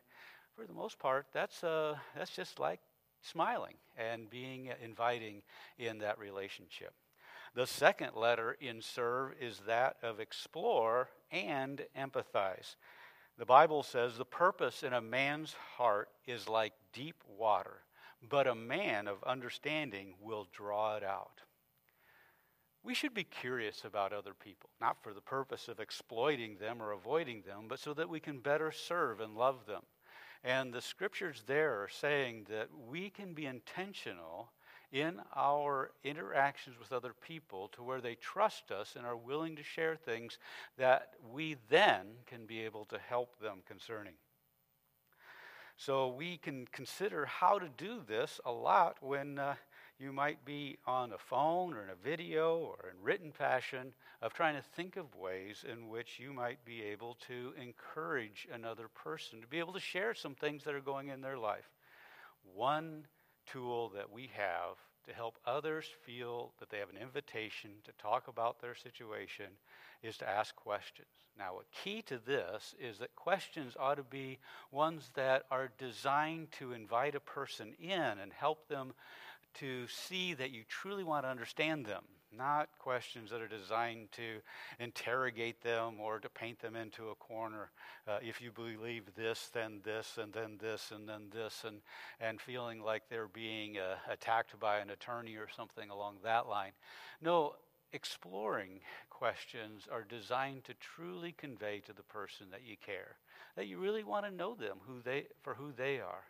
for 0.57 0.67
the 0.67 0.73
most 0.73 0.99
part, 0.99 1.27
that's, 1.35 1.63
uh, 1.63 1.97
that's 2.17 2.35
just 2.35 2.59
like 2.59 2.81
smiling 3.21 3.75
and 3.99 4.31
being 4.31 4.71
inviting 4.83 5.43
in 5.79 5.99
that 5.99 6.19
relationship. 6.19 6.95
The 7.55 7.67
second 7.67 8.15
letter 8.15 8.57
in 8.61 8.81
serve 8.81 9.35
is 9.39 9.61
that 9.67 9.97
of 10.03 10.21
explore 10.21 11.11
and 11.31 11.85
empathize. 11.97 12.77
The 13.37 13.45
Bible 13.45 13.83
says 13.83 14.17
the 14.17 14.25
purpose 14.25 14.83
in 14.83 14.95
a 14.95 15.01
man's 15.01 15.55
heart 15.77 16.09
is 16.27 16.49
like 16.49 16.73
deep 16.93 17.23
water, 17.27 17.83
but 18.27 18.47
a 18.47 18.55
man 18.55 19.07
of 19.07 19.23
understanding 19.25 20.15
will 20.21 20.49
draw 20.53 20.97
it 20.97 21.05
out. 21.05 21.43
We 22.83 22.95
should 22.95 23.15
be 23.15 23.25
curious 23.25 23.85
about 23.85 24.13
other 24.13 24.35
people, 24.35 24.71
not 24.81 25.03
for 25.03 25.13
the 25.13 25.21
purpose 25.21 25.69
of 25.69 25.79
exploiting 25.79 26.57
them 26.57 26.83
or 26.83 26.93
avoiding 26.93 27.43
them, 27.43 27.67
but 27.69 27.79
so 27.79 27.95
that 27.95 28.09
we 28.09 28.19
can 28.19 28.41
better 28.41 28.73
serve 28.73 29.21
and 29.21 29.37
love 29.37 29.67
them. 29.67 29.83
And 30.43 30.73
the 30.73 30.81
scriptures 30.81 31.45
there 31.47 31.83
are 31.83 31.89
saying 31.89 32.47
that 32.49 32.69
we 32.89 33.11
can 33.11 33.35
be 33.35 33.47
intentional 33.47 34.51
in 34.93 35.21
our 35.35 35.91
interactions 36.05 36.79
with 36.79 36.93
other 36.93 37.15
people 37.27 37.69
to 37.69 37.83
where 37.83 38.01
they 38.01 38.15
trust 38.15 38.71
us 38.71 38.95
and 38.95 39.07
are 39.07 39.17
willing 39.17 39.57
to 39.57 39.63
share 39.63 39.97
things 39.97 40.39
that 40.77 41.15
we 41.33 41.57
then 41.71 42.07
can 42.27 42.45
be 42.45 42.61
able 42.61 42.85
to 42.85 42.99
help 42.99 43.39
them 43.41 43.63
concerning. 43.67 44.13
So 45.77 46.09
we 46.09 46.37
can 46.37 46.67
consider 46.71 47.25
how 47.25 47.59
to 47.59 47.69
do 47.77 48.03
this 48.07 48.39
a 48.45 48.53
lot 48.53 48.99
when 49.01 49.39
uh, 49.39 49.55
you 49.99 50.13
might 50.13 50.45
be 50.45 50.77
on 50.87 51.13
a 51.13 51.19
phone 51.19 51.75
or 51.75 51.83
in 51.83 51.91
a 51.91 51.95
video 51.95 52.59
or 52.59 52.91
in 52.91 53.03
written 53.03 53.33
fashion 53.33 53.95
of 54.21 54.35
trying 54.35 54.57
to 54.57 54.63
think 54.63 54.97
of 54.97 55.15
ways 55.17 55.65
in 55.71 55.89
which 55.89 56.19
you 56.19 56.33
might 56.33 56.63
be 56.65 56.83
able 56.83 57.17
to 57.27 57.55
encourage 57.61 58.47
another 58.53 58.89
person 58.89 59.41
to 59.41 59.47
be 59.47 59.59
able 59.59 59.73
to 59.73 59.81
share 59.81 60.13
some 60.13 60.35
things 60.35 60.65
that 60.65 60.75
are 60.75 60.81
going 60.81 61.09
in 61.09 61.23
their 61.23 61.39
life. 61.39 61.71
One 62.55 63.07
tool 63.47 63.91
that 63.95 64.13
we 64.13 64.31
have 64.35 64.77
to 65.07 65.13
help 65.13 65.39
others 65.45 65.87
feel 66.05 66.53
that 66.61 66.71
they 66.71 66.79
have 66.79 66.91
an 66.91 66.97
invitation 66.97 67.71
to 67.85 67.93
talk 68.01 68.29
about 68.29 68.61
their 68.61 68.75
situation 68.75 69.47
is 70.03 70.17
to 70.19 70.29
ask 70.29 70.55
questions. 70.57 71.09
Now, 71.39 71.55
a 71.59 71.83
key 71.83 72.03
to 72.03 72.19
this 72.19 72.75
is 72.81 72.99
that 72.99 73.17
questions 73.17 73.75
ought 73.79 73.97
to 73.97 74.03
be 74.03 74.39
ones 74.71 75.11
that 75.15 75.45
are 75.51 75.71
designed 75.79 76.53
to 76.53 76.73
invite 76.73 77.15
a 77.15 77.21
person 77.21 77.75
in 77.81 78.01
and 78.01 78.33
help 78.33 78.69
them 78.69 78.93
to 79.55 79.87
see 79.89 80.35
that 80.35 80.51
you 80.51 80.63
truly 80.69 81.05
want 81.05 81.25
to 81.25 81.31
understand 81.31 81.87
them, 81.87 82.05
not 82.37 82.69
questions 82.79 83.31
that 83.31 83.41
are 83.41 83.49
designed 83.49 84.11
to 84.13 84.41
interrogate 84.79 85.63
them 85.63 86.01
or 86.01 86.19
to 86.19 86.29
paint 86.29 86.61
them 86.61 86.77
into 86.77 87.11
a 87.11 87.15
corner. 87.15 87.71
Uh, 88.07 88.19
if 88.23 88.41
you 88.41 88.51
believe 88.51 89.05
this, 89.17 89.51
then 89.53 89.81
this, 89.85 90.19
and 90.21 90.33
then 90.33 90.59
this, 90.61 90.93
and 90.95 91.09
then 91.09 91.23
this, 91.33 91.65
and, 91.67 91.79
and 92.21 92.41
feeling 92.41 92.83
like 92.83 93.03
they're 93.09 93.29
being 93.29 93.79
uh, 93.79 93.97
attacked 94.11 94.59
by 94.59 94.79
an 94.79 94.91
attorney 94.91 95.37
or 95.37 95.49
something 95.55 95.91
along 95.91 96.17
that 96.23 96.49
line. 96.49 96.73
No, 97.21 97.55
exploring 97.93 98.81
questions 99.11 99.87
are 99.91 100.05
designed 100.05 100.65
to 100.65 100.75
truly 100.75 101.33
convey 101.37 101.81
to 101.81 101.93
the 101.93 102.03
person 102.03 102.47
that 102.51 102.63
you 102.67 102.77
care, 102.85 103.17
that 103.57 103.67
you 103.67 103.79
really 103.79 104.03
want 104.03 104.25
to 104.25 104.31
know 104.31 104.55
them 104.55 104.79
who 104.87 105.01
they, 105.03 105.27
for 105.43 105.55
who 105.55 105.73
they 105.73 106.01
are. 106.01 106.25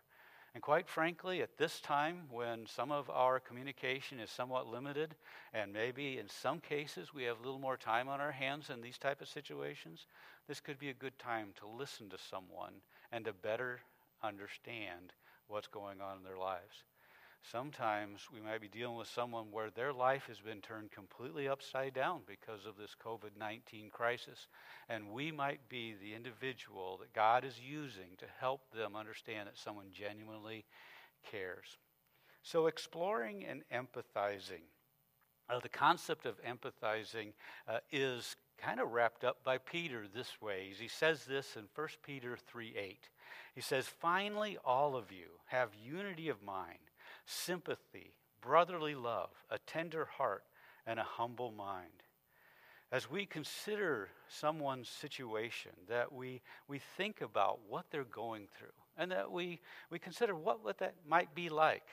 And 0.55 0.63
quite 0.63 0.87
frankly, 0.87 1.41
at 1.41 1.57
this 1.57 1.81
time 1.81 2.25
when 2.31 2.67
some 2.67 2.93
of 2.93 3.09
our 3.09 3.41
communication 3.41 4.21
is 4.21 4.31
somewhat 4.31 4.67
limited, 4.67 5.15
and 5.55 5.73
maybe 5.73 6.19
in 6.19 6.29
some 6.29 6.61
cases 6.61 7.15
we 7.15 7.23
have 7.25 7.39
a 7.39 7.43
little 7.43 7.59
more 7.59 7.79
time 7.79 8.07
on 8.09 8.21
our 8.21 8.33
hands 8.33 8.69
in 8.69 8.83
these 8.83 8.99
type 8.99 9.23
of 9.23 9.29
situations, 9.29 10.07
this 10.47 10.61
could 10.61 10.79
be 10.79 10.91
a 10.91 10.95
good 10.95 11.19
time 11.19 11.49
to 11.61 11.67
listen 11.67 12.11
to 12.11 12.19
someone 12.19 12.75
and 13.13 13.25
to 13.25 13.33
better 13.33 13.81
understand 14.23 15.15
what's 15.49 15.69
going 15.69 16.03
on 16.03 16.19
in 16.19 16.25
their 16.25 16.39
lives. 16.39 16.85
Sometimes 17.51 18.29
we 18.33 18.41
might 18.41 18.61
be 18.61 18.69
dealing 18.69 18.97
with 18.97 19.09
someone 19.09 19.47
where 19.51 19.71
their 19.71 19.93
life 19.93 20.27
has 20.29 20.39
been 20.39 20.61
turned 20.61 20.93
completely 20.93 21.49
upside 21.49 21.93
down 21.93 22.21
because 22.25 22.67
of 22.67 22.77
this 22.77 22.95
COVID 23.05 23.37
19 23.37 23.91
crisis. 23.91 24.47
And 24.89 25.11
we 25.11 25.33
might 25.33 25.69
be 25.69 25.95
the 26.01 26.15
individual 26.15 26.99
that 26.99 27.13
God 27.13 27.45
is 27.45 27.61
using 27.61 28.17
to 28.19 28.27
help 28.39 28.61
them 28.73 28.95
understand 28.95 29.49
that 29.49 29.59
someone 29.59 29.89
genuinely 29.93 30.65
cares. 31.29 31.79
So, 32.45 32.67
exploring 32.69 33.45
and 33.45 33.63
empathizing. 33.73 34.63
Uh, 35.51 35.59
the 35.59 35.69
concept 35.69 36.27
of 36.27 36.41
empathizing 36.45 37.33
uh, 37.67 37.79
is 37.91 38.37
kind 38.57 38.79
of 38.79 38.93
wrapped 38.93 39.25
up 39.25 39.43
by 39.43 39.59
Peter 39.59 40.05
this 40.15 40.41
way. 40.41 40.73
He 40.79 40.89
says 40.89 41.25
this 41.25 41.57
in 41.57 41.65
1 41.75 41.89
Peter 42.05 42.37
3 42.37 42.75
8. 42.77 43.09
He 43.57 43.61
says, 43.61 43.87
Finally, 43.87 44.59
all 44.65 44.95
of 44.97 45.11
you 45.11 45.27
have 45.47 45.71
unity 45.85 46.29
of 46.29 46.43
mind 46.43 46.79
sympathy, 47.25 48.15
brotherly 48.41 48.95
love, 48.95 49.31
a 49.51 49.59
tender 49.59 50.05
heart, 50.05 50.45
and 50.87 50.99
a 50.99 51.05
humble 51.05 51.53
mind. 51.53 52.03
As 52.91 53.11
we 53.11 53.25
consider 53.25 54.11
someone's 54.29 54.89
situation, 54.89 55.73
that 55.89 56.13
we, 56.13 56.43
we 56.69 56.79
think 56.97 57.23
about 57.23 57.61
what 57.69 57.87
they're 57.91 58.05
going 58.05 58.49
through, 58.59 58.69
and 58.99 59.11
that 59.11 59.31
we, 59.31 59.61
we 59.91 59.99
consider 59.99 60.35
what, 60.35 60.63
what 60.63 60.79
that 60.79 60.95
might 61.09 61.35
be 61.35 61.49
like. 61.49 61.87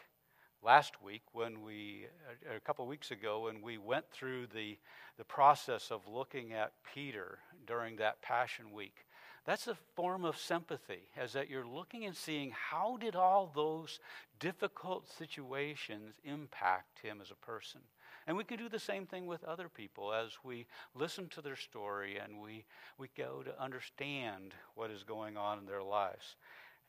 Last 0.61 1.01
week, 1.01 1.21
when 1.31 1.61
we, 1.61 2.07
a 2.53 2.59
couple 2.59 2.83
of 2.83 2.89
weeks 2.89 3.11
ago, 3.11 3.45
when 3.45 3.61
we 3.61 3.77
went 3.77 4.11
through 4.11 4.47
the, 4.53 4.77
the 5.17 5.23
process 5.23 5.89
of 5.89 6.01
looking 6.05 6.51
at 6.51 6.73
Peter 6.93 7.39
during 7.65 7.95
that 7.95 8.21
Passion 8.21 8.73
Week, 8.73 9.05
that's 9.45 9.67
a 9.67 9.77
form 9.95 10.25
of 10.25 10.37
sympathy, 10.37 11.09
as 11.17 11.33
that 11.33 11.49
you're 11.49 11.67
looking 11.67 12.05
and 12.05 12.15
seeing 12.15 12.51
how 12.51 12.97
did 12.97 13.15
all 13.15 13.51
those 13.53 13.99
difficult 14.39 15.09
situations 15.17 16.13
impact 16.23 16.99
him 17.01 17.19
as 17.21 17.31
a 17.31 17.45
person. 17.45 17.81
And 18.27 18.37
we 18.37 18.43
can 18.43 18.57
do 18.57 18.69
the 18.69 18.79
same 18.79 19.05
thing 19.05 19.25
with 19.25 19.43
other 19.43 19.69
people 19.69 20.13
as 20.13 20.37
we 20.43 20.67
listen 20.93 21.29
to 21.29 21.41
their 21.41 21.55
story 21.55 22.17
and 22.17 22.39
we, 22.39 22.65
we 22.97 23.09
go 23.17 23.41
to 23.43 23.61
understand 23.61 24.53
what 24.75 24.91
is 24.91 25.03
going 25.03 25.35
on 25.35 25.57
in 25.57 25.65
their 25.65 25.81
lives. 25.81 26.35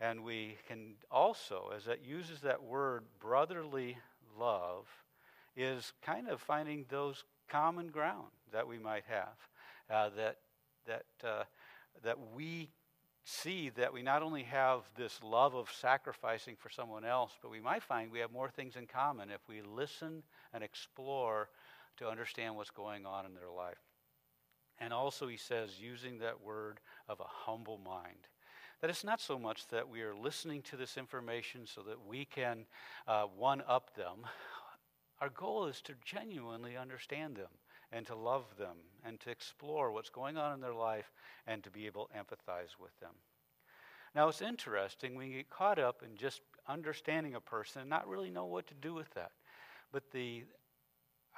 And 0.00 0.22
we 0.22 0.56
can 0.68 0.94
also, 1.10 1.72
as 1.74 1.84
that 1.84 2.04
uses 2.04 2.40
that 2.40 2.62
word 2.62 3.04
brotherly 3.20 3.96
love, 4.38 4.86
is 5.56 5.92
kind 6.02 6.28
of 6.28 6.40
finding 6.40 6.84
those 6.88 7.24
common 7.48 7.88
ground 7.88 8.28
that 8.52 8.66
we 8.66 8.78
might 8.78 9.04
have. 9.08 9.36
Uh, 9.90 10.10
that 10.16 10.36
that 10.86 11.04
uh, 11.24 11.44
that 12.02 12.18
we 12.34 12.70
see 13.24 13.70
that 13.70 13.92
we 13.92 14.02
not 14.02 14.22
only 14.22 14.42
have 14.44 14.82
this 14.96 15.20
love 15.22 15.54
of 15.54 15.70
sacrificing 15.70 16.56
for 16.56 16.68
someone 16.68 17.04
else, 17.04 17.32
but 17.42 17.50
we 17.50 17.60
might 17.60 17.82
find 17.82 18.10
we 18.10 18.18
have 18.18 18.32
more 18.32 18.48
things 18.48 18.76
in 18.76 18.86
common 18.86 19.30
if 19.30 19.40
we 19.48 19.62
listen 19.62 20.22
and 20.52 20.64
explore 20.64 21.48
to 21.96 22.08
understand 22.08 22.56
what's 22.56 22.70
going 22.70 23.06
on 23.06 23.26
in 23.26 23.34
their 23.34 23.50
life. 23.50 23.78
And 24.78 24.92
also, 24.92 25.28
he 25.28 25.36
says, 25.36 25.78
using 25.78 26.18
that 26.18 26.40
word 26.40 26.80
of 27.08 27.20
a 27.20 27.24
humble 27.26 27.78
mind. 27.78 28.28
That 28.80 28.88
it's 28.88 29.04
not 29.04 29.20
so 29.20 29.38
much 29.38 29.68
that 29.68 29.86
we 29.86 30.00
are 30.00 30.14
listening 30.14 30.62
to 30.62 30.76
this 30.76 30.96
information 30.96 31.66
so 31.66 31.82
that 31.82 32.06
we 32.06 32.24
can 32.24 32.64
uh, 33.06 33.24
one 33.24 33.62
up 33.68 33.94
them. 33.94 34.26
Our 35.20 35.28
goal 35.28 35.66
is 35.66 35.82
to 35.82 35.92
genuinely 36.02 36.78
understand 36.78 37.36
them 37.36 37.50
and 37.92 38.06
to 38.06 38.14
love 38.14 38.44
them 38.58 38.76
and 39.04 39.18
to 39.20 39.30
explore 39.30 39.90
what's 39.90 40.10
going 40.10 40.36
on 40.36 40.54
in 40.54 40.60
their 40.60 40.74
life 40.74 41.12
and 41.46 41.62
to 41.64 41.70
be 41.70 41.86
able 41.86 42.06
to 42.06 42.18
empathize 42.18 42.78
with 42.80 42.98
them. 43.00 43.12
Now, 44.14 44.28
it's 44.28 44.42
interesting 44.42 45.14
we 45.14 45.30
get 45.30 45.50
caught 45.50 45.78
up 45.78 46.02
in 46.02 46.16
just 46.16 46.40
understanding 46.68 47.34
a 47.34 47.40
person 47.40 47.82
and 47.82 47.90
not 47.90 48.08
really 48.08 48.30
know 48.30 48.46
what 48.46 48.66
to 48.68 48.74
do 48.74 48.94
with 48.94 49.12
that. 49.14 49.30
But 49.92 50.10
the 50.12 50.44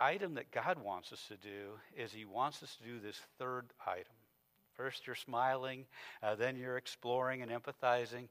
item 0.00 0.34
that 0.34 0.50
God 0.50 0.82
wants 0.82 1.12
us 1.12 1.24
to 1.28 1.36
do 1.36 1.72
is 1.96 2.12
He 2.12 2.24
wants 2.24 2.62
us 2.62 2.76
to 2.76 2.84
do 2.84 2.98
this 2.98 3.20
third 3.38 3.66
item. 3.86 4.14
First, 4.74 5.06
you're 5.06 5.16
smiling, 5.16 5.84
uh, 6.22 6.34
then 6.34 6.56
you're 6.56 6.78
exploring 6.78 7.42
and 7.42 7.50
empathizing. 7.50 8.28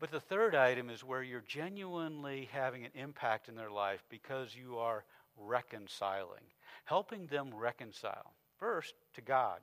But 0.00 0.10
the 0.10 0.20
third 0.20 0.56
item 0.56 0.90
is 0.90 1.04
where 1.04 1.22
you're 1.22 1.44
genuinely 1.46 2.48
having 2.52 2.84
an 2.84 2.90
impact 2.94 3.48
in 3.48 3.54
their 3.54 3.70
life 3.70 4.02
because 4.08 4.54
you 4.54 4.76
are 4.78 5.04
reconciling, 5.36 6.42
helping 6.84 7.26
them 7.26 7.50
reconcile. 7.54 8.32
First, 8.58 8.94
to 9.14 9.20
God. 9.20 9.60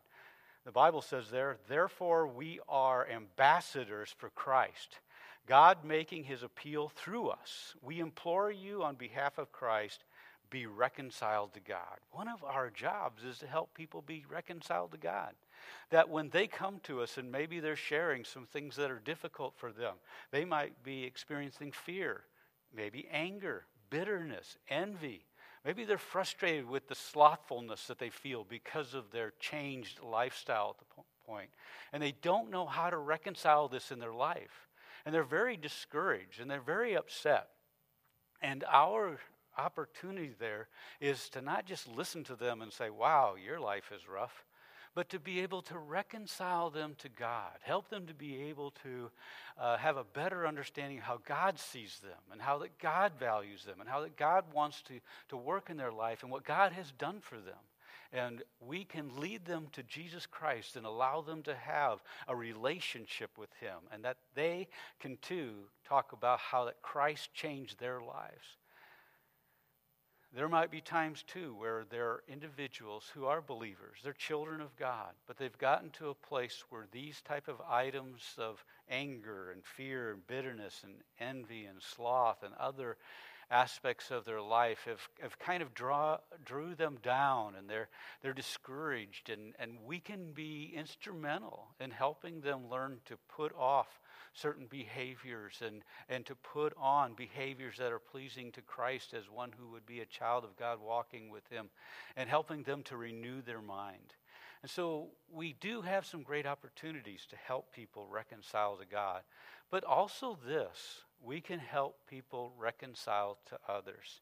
The 0.65 0.71
Bible 0.71 1.01
says 1.01 1.29
there, 1.31 1.57
therefore 1.67 2.27
we 2.27 2.59
are 2.69 3.07
ambassadors 3.09 4.13
for 4.17 4.29
Christ, 4.29 4.99
God 5.47 5.83
making 5.83 6.25
his 6.25 6.43
appeal 6.43 6.89
through 6.89 7.29
us. 7.29 7.73
We 7.81 7.99
implore 7.99 8.51
you 8.51 8.83
on 8.83 8.95
behalf 8.95 9.39
of 9.39 9.51
Christ, 9.51 10.03
be 10.51 10.67
reconciled 10.67 11.53
to 11.53 11.59
God. 11.61 11.97
One 12.11 12.27
of 12.27 12.43
our 12.43 12.69
jobs 12.69 13.23
is 13.23 13.39
to 13.39 13.47
help 13.47 13.73
people 13.73 14.03
be 14.05 14.25
reconciled 14.29 14.91
to 14.91 14.97
God. 14.97 15.33
That 15.89 16.09
when 16.09 16.29
they 16.29 16.45
come 16.45 16.79
to 16.83 17.01
us 17.01 17.17
and 17.17 17.31
maybe 17.31 17.59
they're 17.59 17.75
sharing 17.75 18.23
some 18.23 18.45
things 18.45 18.75
that 18.75 18.91
are 18.91 19.01
difficult 19.03 19.55
for 19.57 19.71
them, 19.71 19.95
they 20.31 20.45
might 20.45 20.83
be 20.83 21.03
experiencing 21.03 21.71
fear, 21.71 22.21
maybe 22.75 23.07
anger, 23.11 23.65
bitterness, 23.89 24.57
envy, 24.69 25.25
Maybe 25.63 25.83
they're 25.83 25.97
frustrated 25.97 26.67
with 26.67 26.87
the 26.87 26.95
slothfulness 26.95 27.87
that 27.87 27.99
they 27.99 28.09
feel 28.09 28.43
because 28.43 28.93
of 28.93 29.11
their 29.11 29.33
changed 29.39 30.01
lifestyle 30.01 30.75
at 30.77 30.79
the 30.79 31.03
point, 31.27 31.49
and 31.93 32.01
they 32.01 32.13
don't 32.21 32.49
know 32.49 32.65
how 32.65 32.89
to 32.89 32.97
reconcile 32.97 33.67
this 33.67 33.91
in 33.91 33.99
their 33.99 34.13
life. 34.13 34.69
And 35.05 35.13
they're 35.13 35.23
very 35.23 35.57
discouraged 35.57 36.39
and 36.39 36.49
they're 36.49 36.61
very 36.61 36.95
upset. 36.95 37.49
And 38.41 38.63
our 38.71 39.17
opportunity 39.57 40.31
there 40.39 40.67
is 40.99 41.29
to 41.29 41.41
not 41.41 41.65
just 41.65 41.87
listen 41.87 42.23
to 42.25 42.35
them 42.35 42.61
and 42.61 42.71
say, 42.71 42.89
wow, 42.89 43.35
your 43.35 43.59
life 43.59 43.91
is 43.95 44.07
rough, 44.07 44.45
but 44.93 45.09
to 45.09 45.19
be 45.19 45.39
able 45.39 45.61
to 45.63 45.77
reconcile 45.77 46.69
them 46.69 46.95
to 46.99 47.09
God, 47.09 47.51
help 47.61 47.89
them 47.89 48.07
to 48.07 48.13
be 48.13 48.43
able 48.43 48.71
to 48.83 49.09
uh, 49.57 49.77
have 49.77 49.97
a 49.97 50.03
better 50.03 50.45
understanding 50.45 50.97
of 50.97 51.03
how 51.03 51.19
God 51.25 51.57
sees 51.57 51.99
them 51.99 52.19
and 52.31 52.41
how 52.41 52.57
that 52.59 52.77
God 52.79 53.13
values 53.19 53.63
them 53.63 53.79
and 53.79 53.89
how 53.89 54.01
that 54.01 54.17
God 54.17 54.45
wants 54.53 54.81
to, 54.83 54.99
to 55.29 55.37
work 55.37 55.69
in 55.69 55.77
their 55.77 55.91
life 55.91 56.23
and 56.23 56.31
what 56.31 56.43
God 56.43 56.73
has 56.73 56.91
done 56.91 57.19
for 57.21 57.37
them. 57.37 57.55
And 58.13 58.43
we 58.59 58.83
can 58.83 59.09
lead 59.19 59.45
them 59.45 59.67
to 59.71 59.83
Jesus 59.83 60.25
Christ 60.25 60.75
and 60.75 60.85
allow 60.85 61.21
them 61.21 61.43
to 61.43 61.55
have 61.55 62.03
a 62.27 62.35
relationship 62.35 63.37
with 63.37 63.53
Him, 63.61 63.77
and 63.91 64.03
that 64.03 64.17
they 64.35 64.67
can 64.99 65.17
too 65.21 65.51
talk 65.87 66.11
about 66.11 66.39
how 66.39 66.65
that 66.65 66.81
Christ 66.81 67.33
changed 67.33 67.79
their 67.79 68.01
lives. 68.01 68.57
There 70.33 70.47
might 70.47 70.71
be 70.71 70.79
times 70.79 71.23
too 71.23 71.53
where 71.55 71.83
there 71.89 72.07
are 72.07 72.23
individuals 72.27 73.11
who 73.13 73.25
are 73.25 73.41
believers, 73.41 73.99
they're 74.01 74.13
children 74.13 74.61
of 74.61 74.75
God, 74.77 75.13
but 75.27 75.37
they've 75.37 75.57
gotten 75.57 75.89
to 75.91 76.09
a 76.09 76.15
place 76.15 76.63
where 76.69 76.87
these 76.91 77.21
type 77.21 77.49
of 77.49 77.59
items 77.69 78.21
of 78.37 78.63
anger 78.89 79.51
and 79.51 79.65
fear 79.65 80.11
and 80.11 80.25
bitterness 80.27 80.83
and 80.83 80.93
envy 81.19 81.65
and 81.65 81.81
sloth 81.81 82.43
and 82.43 82.53
other 82.55 82.97
aspects 83.51 84.09
of 84.09 84.23
their 84.23 84.41
life 84.41 84.85
have, 84.85 85.01
have 85.21 85.37
kind 85.37 85.61
of 85.61 85.73
draw, 85.73 86.17
drew 86.45 86.73
them 86.73 86.97
down 87.03 87.55
and 87.55 87.69
they're, 87.69 87.89
they're 88.21 88.33
discouraged. 88.33 89.29
And, 89.29 89.53
and 89.59 89.77
we 89.85 89.99
can 89.99 90.31
be 90.31 90.71
instrumental 90.73 91.67
in 91.79 91.91
helping 91.91 92.39
them 92.39 92.69
learn 92.69 92.99
to 93.05 93.17
put 93.27 93.53
off 93.53 93.99
certain 94.33 94.67
behaviors 94.69 95.61
and, 95.65 95.83
and 96.09 96.25
to 96.25 96.35
put 96.35 96.73
on 96.77 97.13
behaviors 97.13 97.77
that 97.77 97.91
are 97.91 97.99
pleasing 97.99 98.51
to 98.53 98.61
Christ 98.61 99.13
as 99.13 99.29
one 99.29 99.51
who 99.57 99.69
would 99.69 99.85
be 99.85 99.99
a 99.99 100.05
child 100.05 100.43
of 100.43 100.55
God 100.55 100.79
walking 100.81 101.29
with 101.29 101.47
Him 101.49 101.69
and 102.15 102.29
helping 102.29 102.63
them 102.63 102.83
to 102.83 102.97
renew 102.97 103.41
their 103.41 103.61
mind. 103.61 104.13
And 104.61 104.69
so 104.69 105.09
we 105.31 105.53
do 105.59 105.81
have 105.81 106.05
some 106.05 106.21
great 106.21 106.45
opportunities 106.45 107.25
to 107.29 107.35
help 107.35 107.73
people 107.73 108.07
reconcile 108.07 108.77
to 108.77 108.85
God. 108.85 109.21
But 109.69 109.83
also, 109.83 110.37
this 110.45 111.01
we 111.23 111.39
can 111.39 111.59
help 111.59 112.07
people 112.07 112.51
reconcile 112.57 113.37
to 113.47 113.59
others. 113.67 114.21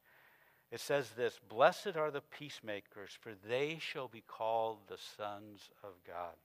It 0.71 0.79
says 0.79 1.09
this 1.11 1.39
Blessed 1.49 1.95
are 1.95 2.11
the 2.11 2.21
peacemakers, 2.21 3.17
for 3.19 3.33
they 3.47 3.77
shall 3.79 4.07
be 4.07 4.21
called 4.21 4.79
the 4.87 4.97
sons 5.17 5.69
of 5.83 5.93
God. 6.05 6.35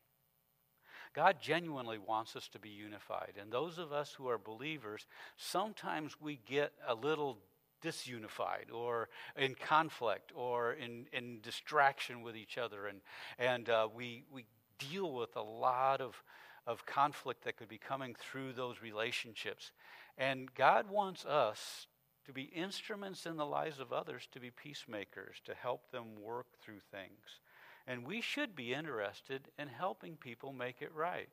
God 1.14 1.36
genuinely 1.40 1.98
wants 1.98 2.34
us 2.34 2.48
to 2.48 2.58
be 2.58 2.70
unified. 2.70 3.34
And 3.40 3.52
those 3.52 3.78
of 3.78 3.92
us 3.92 4.12
who 4.12 4.28
are 4.28 4.38
believers, 4.38 5.06
sometimes 5.36 6.20
we 6.20 6.40
get 6.46 6.72
a 6.86 6.94
little 6.94 7.38
disunified 7.82 8.72
or 8.72 9.08
in 9.36 9.54
conflict 9.54 10.32
or 10.34 10.72
in, 10.72 11.06
in 11.12 11.40
distraction 11.40 12.22
with 12.22 12.36
each 12.36 12.58
other. 12.58 12.86
And, 12.86 13.00
and 13.38 13.68
uh, 13.68 13.88
we, 13.94 14.24
we 14.32 14.46
deal 14.78 15.12
with 15.12 15.36
a 15.36 15.42
lot 15.42 16.00
of, 16.00 16.22
of 16.66 16.84
conflict 16.86 17.44
that 17.44 17.56
could 17.56 17.68
be 17.68 17.78
coming 17.78 18.16
through 18.18 18.52
those 18.54 18.82
relationships. 18.82 19.70
And 20.18 20.52
God 20.54 20.90
wants 20.90 21.24
us 21.24 21.86
to 22.26 22.32
be 22.32 22.42
instruments 22.42 23.26
in 23.26 23.36
the 23.36 23.46
lives 23.46 23.78
of 23.78 23.92
others, 23.92 24.26
to 24.32 24.40
be 24.40 24.50
peacemakers, 24.50 25.36
to 25.44 25.54
help 25.54 25.90
them 25.90 26.04
work 26.20 26.46
through 26.60 26.80
things. 26.90 27.40
And 27.86 28.06
we 28.06 28.20
should 28.20 28.56
be 28.56 28.72
interested 28.72 29.48
in 29.58 29.68
helping 29.68 30.16
people 30.16 30.52
make 30.52 30.80
it 30.80 30.92
right. 30.94 31.28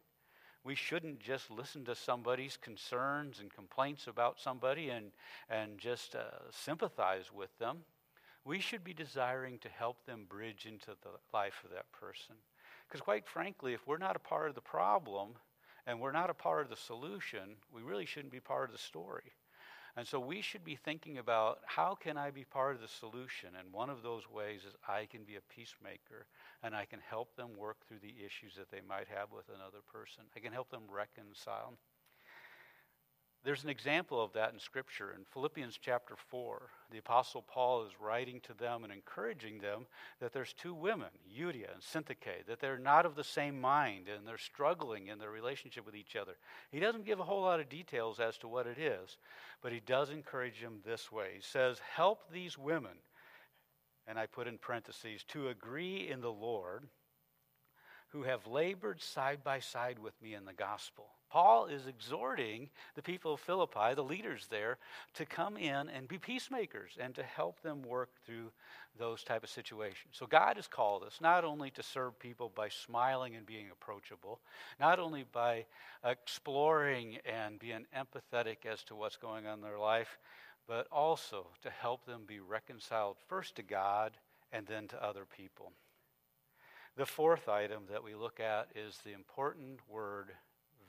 We 0.64 0.76
shouldn't 0.76 1.20
just 1.20 1.50
listen 1.50 1.86
to 1.86 1.96
somebody's 1.96 2.58
concerns 2.58 3.40
and 3.40 3.52
complaints 3.52 4.08
about 4.08 4.40
somebody 4.40 4.90
and, 4.90 5.12
and 5.50 5.78
just 5.78 6.16
uh, 6.16 6.22
sympathize 6.52 7.32
with 7.34 7.58
them. 7.58 7.80
We 8.44 8.60
should 8.60 8.84
be 8.84 8.94
desiring 8.94 9.60
to 9.60 9.70
help 9.70 10.06
them 10.06 10.26
bridge 10.28 10.66
into 10.66 10.92
the 11.02 11.10
life 11.34 11.62
of 11.64 11.72
that 11.72 11.92
person. 11.92 12.36
Because, 12.88 13.02
quite 13.02 13.26
frankly, 13.26 13.74
if 13.74 13.88
we're 13.88 13.98
not 13.98 14.16
a 14.16 14.20
part 14.20 14.50
of 14.50 14.56
the 14.56 14.62
problem 14.62 15.30
and 15.88 16.00
we're 16.00 16.12
not 16.12 16.30
a 16.30 16.36
part 16.36 16.64
of 16.64 16.70
the 16.70 16.76
solution, 16.76 17.56
we 17.74 17.82
really 17.82 18.06
shouldn't 18.06 18.32
be 18.32 18.40
part 18.40 18.70
of 18.70 18.76
the 18.76 18.82
story. 18.82 19.32
And 19.98 20.08
so 20.08 20.20
we 20.20 20.42
should 20.42 20.64
be 20.64 20.76
thinking 20.76 21.18
about 21.18 21.60
how 21.66 21.96
can 21.96 22.18
I 22.18 22.32
be 22.32 22.46
part 22.46 22.76
of 22.76 22.82
the 22.82 22.88
solution? 22.88 23.50
And 23.60 23.74
one 23.74 23.90
of 23.90 24.04
those 24.04 24.30
ways 24.30 24.62
is 24.68 24.76
I 24.88 25.06
can 25.06 25.24
be 25.24 25.36
a 25.36 25.42
peacemaker 25.54 26.26
and 26.64 26.76
I 26.76 26.86
can 26.86 27.00
help 27.08 27.36
them 27.36 27.58
work 27.58 27.78
through 27.88 28.00
the 28.00 28.16
issues 28.26 28.56
that 28.56 28.72
they 28.72 28.82
might 28.88 29.08
have 29.14 29.32
with 29.32 29.50
another 29.50 29.84
person. 29.92 30.24
I 30.36 30.40
can 30.40 30.54
help 30.54 30.70
them 30.70 30.84
reconcile. 30.90 31.74
There's 33.44 33.64
an 33.64 33.72
example 33.72 34.24
of 34.24 34.34
that 34.34 34.54
in 34.54 34.60
Scripture. 34.60 35.16
In 35.18 35.26
Philippians 35.26 35.80
chapter 35.82 36.16
4, 36.16 36.62
the 36.92 37.00
Apostle 37.00 37.42
Paul 37.42 37.84
is 37.84 38.00
writing 38.00 38.40
to 38.42 38.54
them 38.54 38.84
and 38.84 38.94
encouraging 38.94 39.58
them 39.60 39.88
that 40.20 40.32
there's 40.32 40.54
two 40.54 40.76
women, 40.76 41.08
Euodia 41.28 41.74
and 41.74 41.82
Syntyche, 41.82 42.46
that 42.46 42.60
they're 42.60 42.78
not 42.78 43.08
of 43.08 43.16
the 43.16 43.24
same 43.24 43.60
mind 43.60 44.08
and 44.08 44.28
they're 44.28 44.38
struggling 44.38 45.08
in 45.08 45.18
their 45.18 45.32
relationship 45.32 45.88
with 45.88 45.96
each 45.96 46.16
other. 46.16 46.38
He 46.72 46.80
doesn't 46.80 47.06
give 47.06 47.20
a 47.20 47.24
whole 47.24 47.42
lot 47.42 47.60
of 47.60 47.68
details 47.68 48.20
as 48.20 48.38
to 48.40 48.48
what 48.48 48.68
it 48.68 48.78
is, 48.78 49.18
but 49.64 49.72
he 49.72 49.80
does 49.80 50.12
encourage 50.12 50.62
them 50.62 50.82
this 50.86 51.12
way. 51.12 51.32
He 51.36 51.42
says, 51.42 51.80
Help 51.96 52.32
these 52.32 52.60
women, 52.60 52.98
and 54.06 54.20
I 54.20 54.28
put 54.28 54.48
in 54.48 54.60
parentheses, 54.60 55.24
to 55.30 55.48
agree 55.48 56.08
in 56.12 56.22
the 56.22 56.32
Lord, 56.32 56.88
who 58.12 58.24
have 58.24 58.46
labored 58.46 59.02
side 59.02 59.44
by 59.44 59.60
side 59.60 59.98
with 60.00 60.14
me 60.22 60.34
in 60.34 60.46
the 60.46 60.54
gospel. 60.54 61.08
Paul 61.30 61.68
is 61.68 61.88
exhorting 61.88 62.70
the 62.96 63.02
people 63.02 63.34
of 63.34 63.40
Philippi, 63.40 63.94
the 63.96 64.04
leaders 64.04 64.48
there, 64.50 64.78
to 65.14 65.26
come 65.26 65.56
in 65.56 65.88
and 65.88 66.08
be 66.08 66.18
peacemakers 66.18 66.92
and 67.00 67.16
to 67.16 67.24
help 67.24 67.62
them 67.62 67.84
work 67.84 68.10
through 68.26 68.52
those 69.00 69.24
type 69.24 69.44
of 69.44 69.50
situations. 69.50 70.14
So 70.14 70.26
God 70.26 70.58
has 70.58 70.68
called 70.68 71.04
us 71.04 71.20
not 71.22 71.46
only 71.46 71.70
to 71.72 71.84
serve 71.84 72.20
people 72.20 72.52
by 72.54 72.68
smiling 72.68 73.38
and 73.38 73.46
being 73.46 73.68
approachable, 73.72 74.42
not 74.78 75.00
only 75.00 75.24
by 75.32 75.66
exploring 76.04 77.20
and 77.26 77.58
being 77.60 77.86
empathetic 77.98 78.66
as 78.70 78.84
to 78.84 78.96
what's 78.96 79.16
going 79.16 79.48
on 79.48 79.60
in 79.60 79.62
their 79.62 79.80
life, 79.80 80.20
but 80.68 80.86
also 80.92 81.48
to 81.62 81.70
help 81.70 82.06
them 82.06 82.24
be 82.28 82.42
reconciled 82.42 83.16
first 83.28 83.56
to 83.56 83.64
God 83.64 84.12
and 84.52 84.68
then 84.68 84.90
to 84.90 85.02
other 85.02 85.24
people. 85.26 85.72
The 86.98 87.06
fourth 87.06 87.48
item 87.48 87.84
that 87.90 88.04
we 88.04 88.16
look 88.16 88.42
at 88.42 88.68
is 88.76 88.98
the 88.98 89.14
important 89.14 89.80
word 89.88 90.32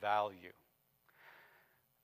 value. 0.01 0.51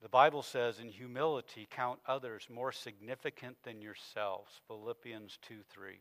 The 0.02 0.08
Bible 0.08 0.42
says, 0.42 0.80
in 0.80 0.90
humility, 0.90 1.68
count 1.70 2.00
others 2.08 2.48
more 2.50 2.72
significant 2.72 3.58
than 3.64 3.82
yourselves. 3.82 4.62
Philippians 4.68 5.38
2 5.42 5.58
3. 5.70 6.00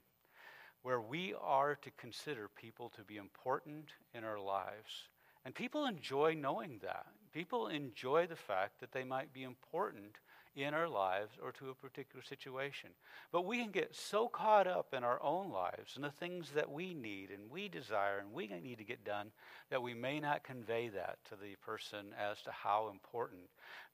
Where 0.83 1.01
we 1.01 1.35
are 1.41 1.75
to 1.75 1.91
consider 1.99 2.49
people 2.49 2.89
to 2.91 3.03
be 3.03 3.17
important 3.17 3.87
in 4.15 4.23
our 4.23 4.39
lives. 4.39 5.09
And 5.45 5.53
people 5.53 5.85
enjoy 5.85 6.35
knowing 6.35 6.79
that. 6.83 7.07
People 7.33 7.67
enjoy 7.67 8.29
the 8.29 8.37
fact 8.37 8.79
that 8.79 8.93
they 8.93 9.03
might 9.03 9.33
be 9.33 9.43
important 9.43 10.19
in 10.57 10.75
our 10.75 10.89
lives 10.89 11.33
or 11.43 11.53
to 11.53 11.71
a 11.71 11.75
particular 11.75 12.23
situation. 12.23 12.91
But 13.33 13.47
we 13.47 13.59
can 13.59 13.71
get 13.71 13.95
so 13.95 14.29
caught 14.29 14.67
up 14.67 14.95
in 14.95 15.05
our 15.05 15.23
own 15.23 15.51
lives 15.51 15.93
and 15.95 16.05
the 16.05 16.11
things 16.11 16.51
that 16.55 16.71
we 16.71 16.95
need 16.95 17.31
and 17.31 17.51
we 17.51 17.69
desire 17.69 18.19
and 18.19 18.33
we 18.33 18.49
need 18.49 18.79
to 18.79 18.85
get 18.85 19.05
done 19.05 19.31
that 19.71 19.83
we 19.83 19.95
may 19.95 20.21
not 20.21 20.45
convey 20.45 20.89
that 20.89 21.19
to 21.29 21.37
the 21.37 21.55
person 21.65 22.15
as 22.19 22.43
to 22.43 22.51
how 22.51 22.89
important 22.91 23.43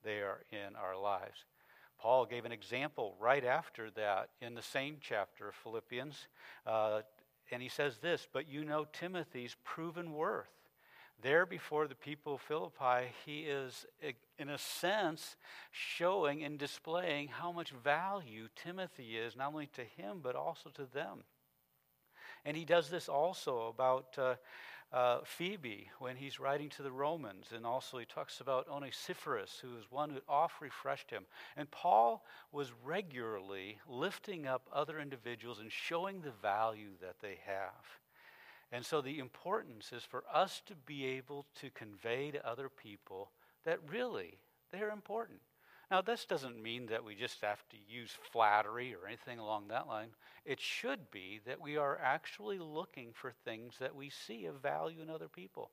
they 0.05 0.19
are 0.19 0.43
in 0.51 0.77
our 0.77 0.97
lives. 0.99 1.45
Paul 1.99 2.27
gave 2.27 2.45
an 2.45 2.53
example 2.53 3.17
right 3.21 3.45
after 3.45 3.91
that 3.93 4.29
in 4.41 4.55
the 4.55 4.63
same 4.63 4.97
chapter 5.01 5.49
of 5.49 5.55
Philippians. 5.55 6.29
Uh, 6.67 7.01
and 7.51 7.63
he 7.63 7.69
says 7.69 7.99
this, 7.99 8.27
but 8.33 8.49
you 8.49 8.65
know 8.65 8.87
Timothy's 8.93 9.57
proven 9.65 10.13
worth 10.13 10.49
there 11.25 11.47
before 11.47 11.89
the 11.89 11.95
people 11.95 12.35
of 12.35 12.43
Philippi, 12.43 13.09
he 13.25 13.41
is, 13.41 13.87
in 14.39 14.51
a 14.51 14.59
sense, 14.59 15.37
showing 15.73 16.45
and 16.45 16.59
displaying 16.59 17.29
how 17.29 17.51
much 17.51 17.71
value 17.71 18.49
Timothy 18.55 19.17
is, 19.17 19.35
not 19.35 19.49
only 19.49 19.69
to 19.73 19.83
him, 19.97 20.21
but 20.23 20.37
also 20.37 20.69
to 20.75 20.85
them. 20.93 21.25
And 22.45 22.57
he 22.57 22.67
does 22.67 22.91
this 22.91 23.09
also 23.09 23.69
about 23.69 24.19
uh, 24.19 24.35
uh, 24.93 25.21
Phoebe 25.25 25.89
when 25.99 26.15
he's 26.15 26.39
writing 26.39 26.69
to 26.69 26.83
the 26.83 26.93
Romans. 26.93 27.47
And 27.57 27.65
also 27.65 27.97
he 27.97 28.05
talks 28.05 28.41
about 28.41 28.69
Onesiphorus, 28.69 29.63
who 29.63 29.79
is 29.79 29.91
one 29.91 30.11
who 30.11 30.21
oft 30.29 30.61
refreshed 30.61 31.11
him. 31.11 31.25
And 31.57 31.71
Paul 31.71 32.23
was 32.53 32.71
regularly 32.85 33.79
lifting 33.89 34.47
up 34.47 34.69
other 34.71 35.01
individuals 35.01 35.59
and 35.59 35.73
showing 35.73 36.21
the 36.21 36.33
value 36.43 36.91
that 37.01 37.17
they 37.23 37.39
have. 37.47 38.04
And 38.75 38.85
so 38.85 39.01
the 39.01 39.21
importance 39.21 39.93
is 39.93 40.03
for 40.03 40.25
us 40.33 40.61
to 40.67 40.75
be 40.75 41.07
able 41.07 41.47
to 41.61 41.71
convey 41.71 42.33
to 42.33 42.45
other 42.45 42.69
people 42.69 43.31
that 43.65 43.79
really 43.89 44.39
they're 44.73 44.91
important. 44.91 45.39
Now, 45.93 46.03
this 46.03 46.25
doesn't 46.25 46.61
mean 46.61 46.87
that 46.87 47.05
we 47.05 47.15
just 47.15 47.41
have 47.43 47.63
to 47.69 47.77
use 47.89 48.11
flattery 48.33 48.93
or 48.93 49.07
anything 49.07 49.39
along 49.39 49.69
that 49.69 49.87
line. 49.87 50.09
It 50.45 50.59
should 50.59 51.09
be 51.13 51.41
that 51.47 51.61
we 51.61 51.77
are 51.77 52.01
actually 52.03 52.59
looking 52.59 53.11
for 53.13 53.31
things 53.45 53.75
that 53.79 53.95
we 53.95 54.11
see 54.11 54.47
of 54.47 54.61
value 54.61 55.01
in 55.01 55.09
other 55.09 55.29
people. 55.29 55.71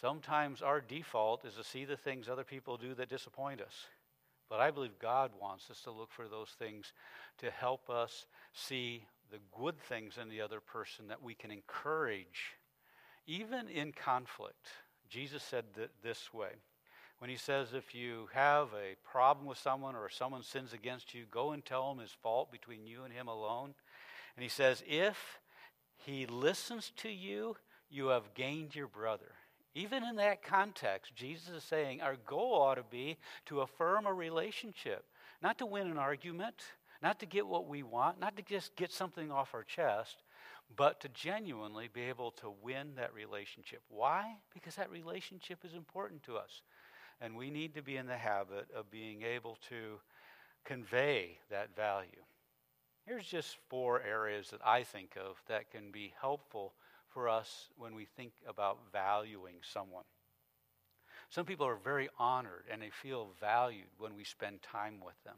Sometimes 0.00 0.62
our 0.62 0.80
default 0.80 1.44
is 1.44 1.56
to 1.56 1.64
see 1.64 1.84
the 1.84 1.98
things 1.98 2.26
other 2.26 2.42
people 2.42 2.78
do 2.78 2.94
that 2.94 3.10
disappoint 3.10 3.60
us. 3.60 3.84
But 4.48 4.60
I 4.60 4.70
believe 4.70 4.98
God 4.98 5.32
wants 5.38 5.70
us 5.70 5.82
to 5.82 5.90
look 5.90 6.10
for 6.10 6.26
those 6.26 6.56
things 6.58 6.94
to 7.36 7.50
help 7.50 7.90
us 7.90 8.24
see 8.54 9.04
the 9.30 9.38
good 9.56 9.78
things 9.80 10.18
in 10.20 10.28
the 10.28 10.40
other 10.40 10.60
person 10.60 11.08
that 11.08 11.22
we 11.22 11.34
can 11.34 11.50
encourage, 11.50 12.56
even 13.26 13.68
in 13.68 13.92
conflict. 13.92 14.68
Jesus 15.08 15.42
said 15.42 15.64
th- 15.74 15.90
this 16.02 16.32
way 16.32 16.50
when 17.18 17.30
he 17.30 17.36
says, 17.36 17.74
If 17.74 17.94
you 17.94 18.28
have 18.32 18.68
a 18.74 18.96
problem 19.10 19.46
with 19.46 19.58
someone 19.58 19.94
or 19.96 20.08
someone 20.08 20.42
sins 20.42 20.72
against 20.72 21.14
you, 21.14 21.24
go 21.30 21.52
and 21.52 21.64
tell 21.64 21.90
him 21.90 21.98
his 21.98 22.16
fault 22.22 22.52
between 22.52 22.86
you 22.86 23.04
and 23.04 23.12
him 23.12 23.28
alone. 23.28 23.74
And 24.36 24.42
he 24.42 24.48
says, 24.48 24.82
If 24.86 25.40
he 25.96 26.26
listens 26.26 26.92
to 26.98 27.10
you, 27.10 27.56
you 27.90 28.08
have 28.08 28.34
gained 28.34 28.74
your 28.74 28.86
brother. 28.86 29.32
Even 29.74 30.04
in 30.04 30.16
that 30.16 30.42
context, 30.42 31.14
Jesus 31.14 31.48
is 31.48 31.64
saying 31.64 32.00
our 32.00 32.16
goal 32.26 32.54
ought 32.54 32.76
to 32.76 32.84
be 32.84 33.16
to 33.46 33.60
affirm 33.60 34.06
a 34.06 34.12
relationship, 34.12 35.04
not 35.42 35.58
to 35.58 35.66
win 35.66 35.88
an 35.88 35.98
argument, 35.98 36.62
not 37.02 37.20
to 37.20 37.26
get 37.26 37.46
what 37.46 37.68
we 37.68 37.82
want, 37.82 38.20
not 38.20 38.36
to 38.36 38.42
just 38.42 38.74
get 38.76 38.92
something 38.92 39.30
off 39.30 39.54
our 39.54 39.64
chest, 39.64 40.22
but 40.76 41.00
to 41.00 41.08
genuinely 41.08 41.88
be 41.92 42.02
able 42.02 42.30
to 42.32 42.52
win 42.62 42.94
that 42.96 43.14
relationship. 43.14 43.82
Why? 43.88 44.36
Because 44.52 44.74
that 44.76 44.90
relationship 44.90 45.64
is 45.64 45.74
important 45.74 46.22
to 46.24 46.36
us. 46.36 46.62
And 47.20 47.36
we 47.36 47.50
need 47.50 47.74
to 47.74 47.82
be 47.82 47.96
in 47.96 48.06
the 48.06 48.16
habit 48.16 48.68
of 48.76 48.90
being 48.90 49.22
able 49.22 49.58
to 49.68 50.00
convey 50.64 51.38
that 51.50 51.74
value. 51.74 52.22
Here's 53.06 53.26
just 53.26 53.56
four 53.68 54.02
areas 54.02 54.50
that 54.50 54.60
I 54.64 54.82
think 54.82 55.16
of 55.16 55.42
that 55.48 55.70
can 55.70 55.90
be 55.90 56.12
helpful 56.20 56.74
for 57.08 57.28
us 57.28 57.70
when 57.78 57.94
we 57.94 58.04
think 58.04 58.32
about 58.46 58.78
valuing 58.92 59.56
someone. 59.62 60.04
Some 61.30 61.46
people 61.46 61.66
are 61.66 61.76
very 61.76 62.08
honored 62.18 62.64
and 62.70 62.82
they 62.82 62.90
feel 62.90 63.30
valued 63.40 63.88
when 63.98 64.14
we 64.14 64.24
spend 64.24 64.62
time 64.62 65.00
with 65.04 65.22
them. 65.24 65.36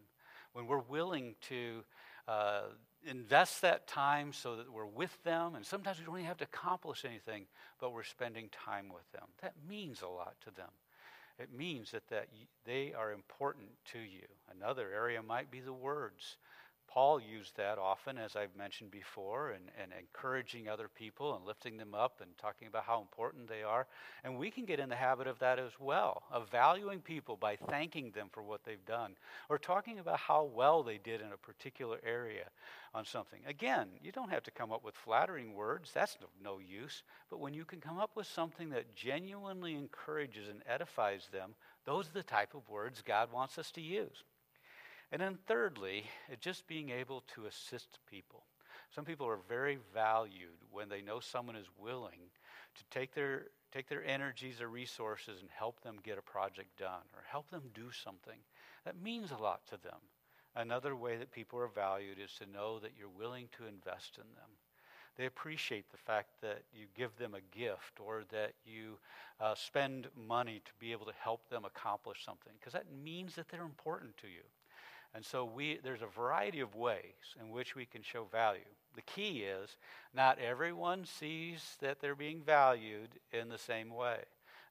When 0.53 0.67
we're 0.67 0.79
willing 0.79 1.35
to 1.49 1.85
uh, 2.29 2.63
invest 3.07 3.63
that 3.63 3.87
time 3.87 4.33
so 4.33 4.57
that 4.57 4.71
we're 4.71 4.87
with 4.87 5.23
them, 5.23 5.55
and 5.55 5.65
sometimes 5.65 5.99
we 5.99 6.05
don't 6.05 6.17
even 6.17 6.27
have 6.27 6.39
to 6.39 6.45
accomplish 6.45 7.05
anything, 7.05 7.47
but 7.81 7.93
we're 7.93 8.03
spending 8.03 8.49
time 8.51 8.89
with 8.93 9.11
them. 9.13 9.29
That 9.43 9.55
means 9.69 10.03
a 10.03 10.09
lot 10.09 10.35
to 10.45 10.51
them. 10.51 10.71
It 11.39 11.53
means 11.57 11.93
that, 11.93 12.07
that 12.09 12.29
they 12.67 12.93
are 12.93 13.13
important 13.13 13.69
to 13.93 13.99
you. 13.99 14.27
Another 14.55 14.93
area 14.93 15.23
might 15.23 15.51
be 15.51 15.61
the 15.61 15.73
words. 15.73 16.37
Paul 16.91 17.21
used 17.21 17.57
that 17.57 17.79
often, 17.79 18.19
as 18.19 18.35
I've 18.35 18.57
mentioned 18.57 18.91
before, 18.91 19.51
and, 19.51 19.71
and 19.81 19.93
encouraging 19.97 20.69
other 20.69 20.89
people 20.89 21.37
and 21.37 21.47
lifting 21.47 21.77
them 21.77 21.95
up 21.95 22.21
and 22.21 22.37
talking 22.37 22.67
about 22.67 22.83
how 22.83 23.01
important 23.01 23.49
they 23.49 23.63
are. 23.63 23.87
And 24.25 24.37
we 24.37 24.51
can 24.51 24.65
get 24.65 24.81
in 24.81 24.89
the 24.89 24.97
habit 24.97 25.29
of 25.29 25.39
that 25.39 25.61
as 25.61 25.71
well, 25.79 26.25
of 26.33 26.51
valuing 26.51 26.99
people 27.01 27.37
by 27.37 27.55
thanking 27.55 28.11
them 28.11 28.27
for 28.33 28.43
what 28.43 28.65
they've 28.65 28.85
done, 28.87 29.15
or 29.49 29.57
talking 29.57 30.01
about 30.01 30.19
how 30.19 30.51
well 30.53 30.83
they 30.83 30.99
did 30.99 31.21
in 31.21 31.33
a 31.33 31.37
particular 31.37 32.01
area 32.05 32.47
on 32.93 33.05
something. 33.05 33.41
Again, 33.47 33.89
you 34.03 34.11
don't 34.11 34.31
have 34.31 34.43
to 34.43 34.51
come 34.51 34.73
up 34.73 34.85
with 34.85 34.97
flattering 34.97 35.55
words, 35.55 35.93
that's 35.95 36.19
no, 36.21 36.27
no 36.43 36.59
use. 36.59 37.05
But 37.31 37.39
when 37.39 37.55
you 37.55 37.65
can 37.65 37.81
come 37.81 37.99
up 37.99 38.17
with 38.17 38.27
something 38.27 38.69
that 38.71 38.97
genuinely 38.97 39.77
encourages 39.77 40.49
and 40.49 40.63
edifies 40.67 41.29
them, 41.33 41.55
those 41.85 42.09
are 42.09 42.15
the 42.15 42.25
type 42.25 42.55
of 42.55 42.69
words 42.69 43.01
God 43.01 43.33
wants 43.33 43.59
us 43.59 43.71
to 43.73 43.81
use. 43.81 44.25
And 45.13 45.21
then, 45.21 45.39
thirdly, 45.47 46.05
just 46.41 46.67
being 46.67 46.91
able 46.91 47.25
to 47.35 47.47
assist 47.47 47.99
people. 48.09 48.45
Some 48.95 49.05
people 49.05 49.27
are 49.27 49.39
very 49.49 49.79
valued 49.93 50.59
when 50.71 50.89
they 50.89 51.03
know 51.03 51.21
someone 51.21 51.57
is 51.57 51.67
willing 51.79 52.31
to 52.77 52.85
take 52.91 53.15
their, 53.15 53.47
take 53.73 53.89
their 53.89 54.05
energies 54.05 54.61
or 54.61 54.69
resources 54.69 55.41
and 55.41 55.51
help 55.51 55.81
them 55.81 55.97
get 56.03 56.19
a 56.19 56.23
project 56.23 56.77
done 56.79 57.07
or 57.15 57.23
help 57.29 57.51
them 57.51 57.63
do 57.75 57.91
something. 57.91 58.39
That 58.85 59.01
means 59.01 59.31
a 59.31 59.43
lot 59.43 59.67
to 59.67 59.77
them. 59.83 60.01
Another 60.57 60.97
way 60.97 61.17
that 61.17 61.31
people 61.31 61.59
are 61.61 61.69
valued 61.69 62.19
is 62.19 62.33
to 62.35 62.51
know 62.51 62.79
that 62.81 62.93
you're 62.99 63.09
willing 63.09 63.49
to 63.57 63.67
invest 63.67 64.17
in 64.17 64.35
them. 64.35 64.51
They 65.17 65.27
appreciate 65.27 65.91
the 65.91 65.99
fact 65.99 66.41
that 66.41 66.63
you 66.73 66.87
give 66.97 67.17
them 67.17 67.35
a 67.35 67.57
gift 67.57 68.01
or 68.01 68.23
that 68.31 68.55
you 68.65 68.99
uh, 69.41 69.55
spend 69.55 70.09
money 70.17 70.63
to 70.65 70.73
be 70.81 70.93
able 70.93 71.07
to 71.07 71.13
help 71.21 71.49
them 71.49 71.65
accomplish 71.65 72.25
something 72.25 72.53
because 72.59 72.73
that 72.73 72.87
means 73.05 73.35
that 73.35 73.49
they're 73.49 73.63
important 73.63 74.17
to 74.19 74.29
you. 74.29 74.43
And 75.15 75.25
so 75.25 75.45
we, 75.45 75.79
there's 75.83 76.03
a 76.03 76.07
variety 76.07 76.61
of 76.61 76.77
ways 76.77 77.35
in 77.41 77.51
which 77.51 77.75
we 77.75 77.85
can 77.85 78.03
show 78.03 78.25
value. 78.31 78.61
The 78.95 79.03
key 79.03 79.43
is 79.43 79.77
not 80.15 80.39
everyone 80.39 81.05
sees 81.05 81.77
that 81.81 82.01
they're 82.01 82.15
being 82.15 82.43
valued 82.43 83.09
in 83.33 83.49
the 83.49 83.59
same 83.59 83.91
way. 83.91 84.19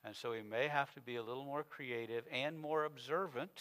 And 0.06 0.16
so 0.16 0.32
we 0.32 0.42
may 0.42 0.68
have 0.68 0.94
to 0.94 1.02
be 1.02 1.18
a 1.18 1.24
little 1.24 1.44
more 1.44 1.64
creative 1.64 2.24
and 2.32 2.58
more 2.58 2.86
observant, 2.86 3.60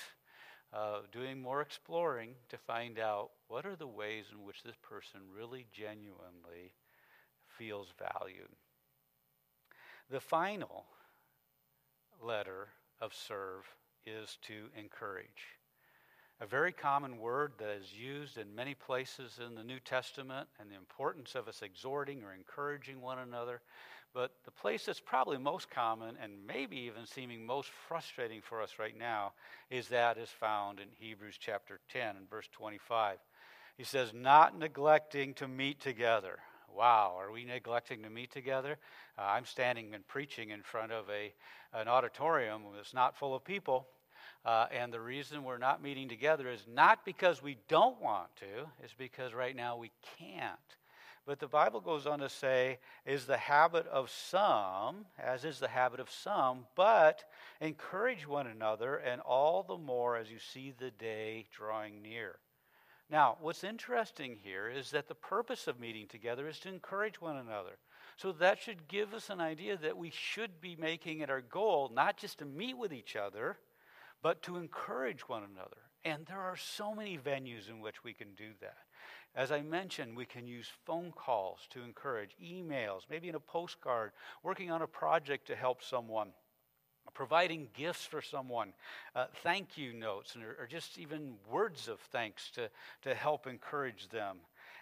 uh, 0.72 1.00
doing 1.10 1.40
more 1.40 1.62
exploring 1.62 2.34
to 2.48 2.56
find 2.56 2.98
out 2.98 3.30
what 3.48 3.66
are 3.66 3.76
the 3.76 3.86
ways 3.86 4.26
in 4.32 4.44
which 4.44 4.62
this 4.62 4.76
person 4.82 5.20
really 5.36 5.66
genuinely 5.72 6.74
feels 7.46 7.92
valued. 7.98 8.48
The 10.10 10.20
final 10.20 10.84
letter 12.22 12.68
of 13.00 13.12
serve 13.14 13.64
is 14.06 14.38
to 14.42 14.66
encourage 14.76 15.57
a 16.40 16.46
very 16.46 16.72
common 16.72 17.18
word 17.18 17.52
that 17.58 17.70
is 17.70 17.92
used 17.92 18.38
in 18.38 18.54
many 18.54 18.74
places 18.74 19.40
in 19.44 19.56
the 19.56 19.64
New 19.64 19.80
Testament 19.80 20.48
and 20.60 20.70
the 20.70 20.76
importance 20.76 21.34
of 21.34 21.48
us 21.48 21.62
exhorting 21.62 22.22
or 22.22 22.32
encouraging 22.32 23.00
one 23.00 23.18
another. 23.18 23.60
But 24.14 24.32
the 24.44 24.52
place 24.52 24.86
that's 24.86 25.00
probably 25.00 25.38
most 25.38 25.68
common 25.68 26.16
and 26.22 26.46
maybe 26.46 26.76
even 26.78 27.06
seeming 27.06 27.44
most 27.44 27.70
frustrating 27.88 28.40
for 28.40 28.62
us 28.62 28.78
right 28.78 28.96
now 28.96 29.32
is 29.68 29.88
that 29.88 30.16
is 30.16 30.28
found 30.28 30.78
in 30.78 30.86
Hebrews 30.98 31.36
chapter 31.38 31.80
10 31.92 32.16
and 32.16 32.30
verse 32.30 32.48
25. 32.52 33.18
He 33.76 33.84
says, 33.84 34.12
Not 34.14 34.56
neglecting 34.56 35.34
to 35.34 35.48
meet 35.48 35.80
together. 35.80 36.38
Wow, 36.74 37.16
are 37.18 37.32
we 37.32 37.44
neglecting 37.44 38.02
to 38.02 38.10
meet 38.10 38.30
together? 38.30 38.78
Uh, 39.18 39.22
I'm 39.22 39.44
standing 39.44 39.94
and 39.94 40.06
preaching 40.06 40.50
in 40.50 40.62
front 40.62 40.92
of 40.92 41.06
a, 41.10 41.32
an 41.76 41.88
auditorium 41.88 42.62
that's 42.76 42.94
not 42.94 43.16
full 43.16 43.34
of 43.34 43.44
people 43.44 43.88
uh, 44.44 44.66
and 44.70 44.92
the 44.92 45.00
reason 45.00 45.44
we're 45.44 45.58
not 45.58 45.82
meeting 45.82 46.08
together 46.08 46.48
is 46.48 46.66
not 46.72 47.04
because 47.04 47.42
we 47.42 47.58
don't 47.68 48.00
want 48.00 48.34
to, 48.36 48.68
it's 48.82 48.94
because 48.94 49.34
right 49.34 49.56
now 49.56 49.76
we 49.76 49.90
can't. 50.18 50.58
But 51.26 51.40
the 51.40 51.46
Bible 51.46 51.82
goes 51.82 52.06
on 52.06 52.20
to 52.20 52.28
say, 52.30 52.78
is 53.04 53.26
the 53.26 53.36
habit 53.36 53.86
of 53.88 54.08
some, 54.08 55.04
as 55.18 55.44
is 55.44 55.58
the 55.58 55.68
habit 55.68 56.00
of 56.00 56.10
some, 56.10 56.66
but 56.74 57.22
encourage 57.60 58.26
one 58.26 58.46
another, 58.46 58.96
and 58.96 59.20
all 59.20 59.62
the 59.62 59.76
more 59.76 60.16
as 60.16 60.30
you 60.30 60.38
see 60.38 60.72
the 60.78 60.90
day 60.90 61.46
drawing 61.54 62.00
near. 62.00 62.36
Now, 63.10 63.36
what's 63.40 63.64
interesting 63.64 64.38
here 64.42 64.68
is 64.68 64.90
that 64.92 65.08
the 65.08 65.14
purpose 65.14 65.66
of 65.66 65.78
meeting 65.78 66.06
together 66.08 66.48
is 66.48 66.58
to 66.60 66.68
encourage 66.68 67.20
one 67.20 67.36
another. 67.36 67.76
So 68.16 68.32
that 68.32 68.58
should 68.58 68.88
give 68.88 69.14
us 69.14 69.30
an 69.30 69.40
idea 69.40 69.76
that 69.76 69.96
we 69.96 70.10
should 70.10 70.60
be 70.60 70.76
making 70.76 71.20
it 71.20 71.30
our 71.30 71.40
goal 71.40 71.90
not 71.94 72.16
just 72.16 72.38
to 72.38 72.44
meet 72.44 72.76
with 72.76 72.92
each 72.92 73.16
other, 73.16 73.58
but 74.22 74.42
to 74.42 74.56
encourage 74.56 75.28
one 75.28 75.42
another. 75.42 75.76
And 76.04 76.26
there 76.26 76.40
are 76.40 76.56
so 76.56 76.94
many 76.94 77.18
venues 77.18 77.68
in 77.68 77.80
which 77.80 78.04
we 78.04 78.12
can 78.12 78.28
do 78.36 78.50
that. 78.60 78.78
As 79.34 79.52
I 79.52 79.62
mentioned, 79.62 80.16
we 80.16 80.24
can 80.24 80.46
use 80.46 80.70
phone 80.84 81.12
calls 81.12 81.60
to 81.70 81.82
encourage, 81.82 82.30
emails, 82.42 83.02
maybe 83.10 83.28
in 83.28 83.34
a 83.34 83.40
postcard, 83.40 84.12
working 84.42 84.70
on 84.70 84.82
a 84.82 84.86
project 84.86 85.46
to 85.48 85.56
help 85.56 85.82
someone, 85.82 86.30
providing 87.14 87.68
gifts 87.74 88.06
for 88.06 88.22
someone, 88.22 88.72
uh, 89.14 89.26
thank 89.42 89.76
you 89.76 89.92
notes, 89.92 90.36
or, 90.36 90.62
or 90.62 90.66
just 90.66 90.98
even 90.98 91.34
words 91.50 91.88
of 91.88 92.00
thanks 92.00 92.50
to, 92.50 92.70
to 93.02 93.14
help 93.14 93.46
encourage 93.46 94.08
them, 94.08 94.38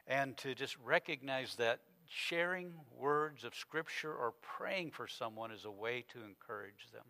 and 0.07 0.37
to 0.37 0.55
just 0.55 0.77
recognize 0.85 1.57
that 1.57 1.81
sharing 2.09 2.73
words 2.97 3.45
of 3.45 3.55
Scripture 3.55 4.15
or 4.15 4.33
praying 4.43 4.91
for 4.91 5.09
someone 5.09 5.51
is 5.51 5.65
a 5.65 5.71
way 5.71 6.05
to 6.13 6.19
encourage 6.25 6.91
them. 6.93 7.05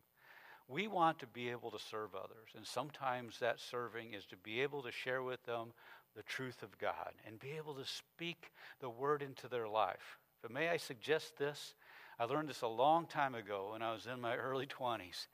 We 0.68 0.88
want 0.88 1.20
to 1.20 1.26
be 1.26 1.48
able 1.50 1.70
to 1.70 1.78
serve 1.78 2.14
others, 2.14 2.50
and 2.56 2.66
sometimes 2.66 3.38
that 3.38 3.60
serving 3.60 4.14
is 4.14 4.24
to 4.26 4.36
be 4.36 4.60
able 4.62 4.82
to 4.82 4.90
share 4.90 5.22
with 5.22 5.44
them 5.44 5.72
the 6.16 6.24
truth 6.24 6.62
of 6.62 6.76
God 6.78 7.12
and 7.26 7.38
be 7.38 7.52
able 7.52 7.74
to 7.74 7.84
speak 7.84 8.50
the 8.80 8.90
word 8.90 9.22
into 9.22 9.48
their 9.48 9.68
life. 9.68 10.18
But 10.42 10.50
may 10.50 10.68
I 10.68 10.76
suggest 10.76 11.38
this? 11.38 11.74
I 12.18 12.24
learned 12.24 12.48
this 12.48 12.62
a 12.62 12.68
long 12.68 13.06
time 13.06 13.34
ago 13.34 13.70
when 13.72 13.82
I 13.82 13.92
was 13.92 14.06
in 14.06 14.20
my 14.20 14.36
early 14.36 14.66
20s. 14.66 15.28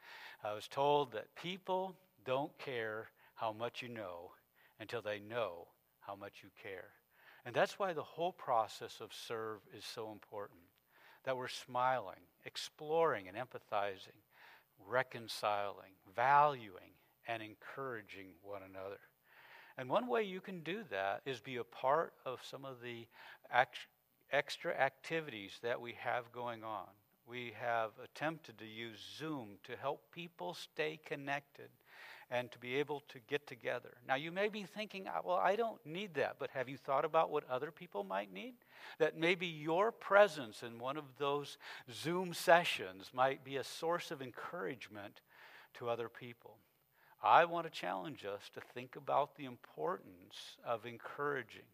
I 0.45 0.53
was 0.53 0.69
told 0.69 1.13
that 1.13 1.35
people 1.35 1.97
don't 2.25 2.57
care 2.59 3.09
how 3.35 3.53
much 3.53 3.81
you 3.81 3.89
know 3.89 4.33
until 4.81 5.01
they 5.01 5.21
know 5.21 5.69
how 6.01 6.15
much 6.15 6.43
you 6.43 6.51
care. 6.63 6.91
And 7.47 7.55
that's 7.55 7.79
why 7.79 7.93
the 7.93 8.03
whole 8.03 8.33
process 8.33 9.01
of 9.01 9.13
serve 9.13 9.61
is 9.77 9.85
so 9.85 10.13
important. 10.13 10.61
That 11.25 11.37
we're 11.37 11.49
smiling, 11.49 12.21
exploring, 12.45 13.29
and 13.29 13.37
empathizing 13.37 14.19
reconciling, 14.87 15.93
valuing, 16.15 16.93
and 17.27 17.43
encouraging 17.43 18.29
one 18.43 18.63
another. 18.63 19.01
And 19.79 19.89
one 19.89 20.07
way 20.07 20.23
you 20.23 20.41
can 20.41 20.61
do 20.61 20.83
that 20.91 21.23
is 21.25 21.41
be 21.41 21.57
a 21.57 21.65
part 21.65 22.13
of 22.27 22.41
some 22.45 22.65
of 22.65 22.83
the 22.83 23.07
act- 23.51 23.87
extra 24.31 24.75
activities 24.75 25.59
that 25.63 25.81
we 25.81 25.95
have 25.99 26.31
going 26.33 26.63
on. 26.63 26.89
We 27.27 27.53
have 27.61 27.91
attempted 28.03 28.59
to 28.59 28.67
use 28.67 28.99
Zoom 29.19 29.59
to 29.65 29.77
help 29.77 30.03
people 30.13 30.55
stay 30.55 30.99
connected 31.05 31.69
and 32.33 32.51
to 32.51 32.59
be 32.59 32.77
able 32.77 33.03
to 33.11 33.19
get 33.29 33.47
together. 33.47 33.91
Now, 34.09 34.15
you 34.15 34.33
may 34.33 34.49
be 34.49 34.63
thinking, 34.63 35.05
ah, 35.07 35.21
well, 35.23 35.37
I 35.37 35.55
don't 35.55 35.85
need 35.85 36.15
that, 36.15 36.37
but 36.39 36.51
have 36.51 36.67
you 36.67 36.79
thought 36.79 37.05
about 37.05 37.31
what 37.31 37.49
other 37.49 37.71
people 37.71 38.05
might 38.05 38.33
need? 38.33 38.55
That 38.99 39.19
maybe 39.19 39.47
your 39.47 39.93
presence 39.93 40.63
in 40.63 40.79
one 40.79 40.97
of 40.97 41.05
those 41.19 41.59
Zoom 41.93 42.33
sessions 42.33 43.11
might 43.13 43.45
be 43.45 43.57
a 43.57 43.65
source 43.65 44.11
of 44.11 44.23
encouragement 44.23 45.21
to 45.75 45.91
other 45.91 46.09
people. 46.09 46.57
I 47.23 47.45
want 47.45 47.67
to 47.67 47.71
challenge 47.71 48.25
us 48.25 48.51
to 48.55 48.61
think 48.75 48.97
about 48.97 49.37
the 49.37 49.45
importance 49.45 50.57
of 50.65 50.87
encouraging 50.87 51.69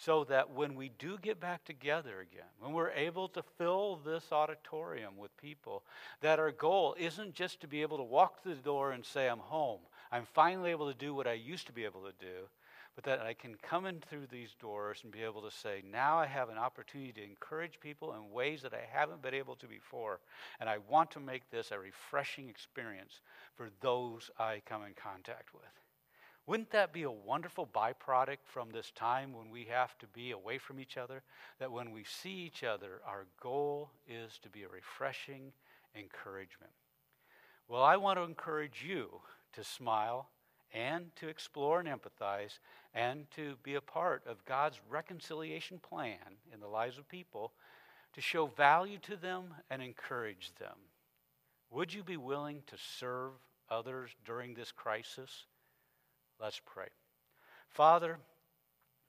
so 0.00 0.24
that 0.24 0.50
when 0.50 0.74
we 0.74 0.90
do 0.98 1.18
get 1.18 1.38
back 1.40 1.62
together 1.64 2.20
again, 2.20 2.48
when 2.58 2.72
we're 2.72 2.90
able 2.92 3.28
to 3.28 3.42
fill 3.58 3.96
this 3.96 4.32
auditorium 4.32 5.18
with 5.18 5.36
people, 5.36 5.82
that 6.22 6.38
our 6.38 6.52
goal 6.52 6.96
isn't 6.98 7.34
just 7.34 7.60
to 7.60 7.68
be 7.68 7.82
able 7.82 7.98
to 7.98 8.02
walk 8.02 8.42
through 8.42 8.54
the 8.54 8.62
door 8.62 8.92
and 8.92 9.04
say, 9.04 9.28
I'm 9.28 9.40
home. 9.40 9.80
I'm 10.10 10.24
finally 10.32 10.70
able 10.70 10.90
to 10.90 10.98
do 10.98 11.14
what 11.14 11.26
I 11.26 11.34
used 11.34 11.66
to 11.66 11.72
be 11.74 11.84
able 11.84 12.00
to 12.00 12.14
do, 12.18 12.48
but 12.94 13.04
that 13.04 13.20
I 13.20 13.34
can 13.34 13.56
come 13.56 13.84
in 13.84 14.00
through 14.00 14.28
these 14.30 14.54
doors 14.58 15.00
and 15.02 15.12
be 15.12 15.22
able 15.22 15.42
to 15.42 15.50
say, 15.50 15.82
now 15.92 16.16
I 16.16 16.26
have 16.26 16.48
an 16.48 16.58
opportunity 16.58 17.12
to 17.12 17.22
encourage 17.22 17.78
people 17.78 18.14
in 18.14 18.34
ways 18.34 18.62
that 18.62 18.72
I 18.72 18.88
haven't 18.90 19.20
been 19.20 19.34
able 19.34 19.56
to 19.56 19.66
before. 19.66 20.20
And 20.60 20.70
I 20.70 20.78
want 20.88 21.10
to 21.10 21.20
make 21.20 21.50
this 21.50 21.72
a 21.72 21.78
refreshing 21.78 22.48
experience 22.48 23.20
for 23.54 23.68
those 23.82 24.30
I 24.38 24.62
come 24.64 24.82
in 24.84 24.94
contact 24.94 25.52
with. 25.52 25.79
Wouldn't 26.46 26.70
that 26.70 26.92
be 26.92 27.04
a 27.04 27.10
wonderful 27.10 27.66
byproduct 27.66 28.38
from 28.44 28.70
this 28.70 28.90
time 28.90 29.32
when 29.32 29.50
we 29.50 29.64
have 29.64 29.96
to 29.98 30.06
be 30.06 30.32
away 30.32 30.58
from 30.58 30.80
each 30.80 30.96
other? 30.96 31.22
That 31.58 31.70
when 31.70 31.92
we 31.92 32.04
see 32.04 32.32
each 32.32 32.64
other, 32.64 33.00
our 33.06 33.26
goal 33.40 33.90
is 34.08 34.38
to 34.42 34.48
be 34.48 34.64
a 34.64 34.68
refreshing 34.68 35.52
encouragement. 35.94 36.72
Well, 37.68 37.82
I 37.82 37.96
want 37.96 38.18
to 38.18 38.24
encourage 38.24 38.84
you 38.84 39.20
to 39.52 39.62
smile 39.62 40.28
and 40.72 41.14
to 41.16 41.28
explore 41.28 41.80
and 41.80 41.88
empathize 41.88 42.58
and 42.94 43.30
to 43.32 43.56
be 43.62 43.74
a 43.74 43.80
part 43.80 44.22
of 44.26 44.44
God's 44.44 44.80
reconciliation 44.88 45.78
plan 45.78 46.18
in 46.52 46.60
the 46.60 46.66
lives 46.66 46.98
of 46.98 47.08
people 47.08 47.52
to 48.12 48.20
show 48.20 48.46
value 48.46 48.98
to 49.02 49.16
them 49.16 49.54
and 49.70 49.82
encourage 49.82 50.52
them. 50.58 50.76
Would 51.70 51.94
you 51.94 52.02
be 52.02 52.16
willing 52.16 52.62
to 52.66 52.76
serve 52.76 53.32
others 53.68 54.10
during 54.24 54.54
this 54.54 54.72
crisis? 54.72 55.46
Let's 56.40 56.60
pray. 56.64 56.86
Father, 57.68 58.18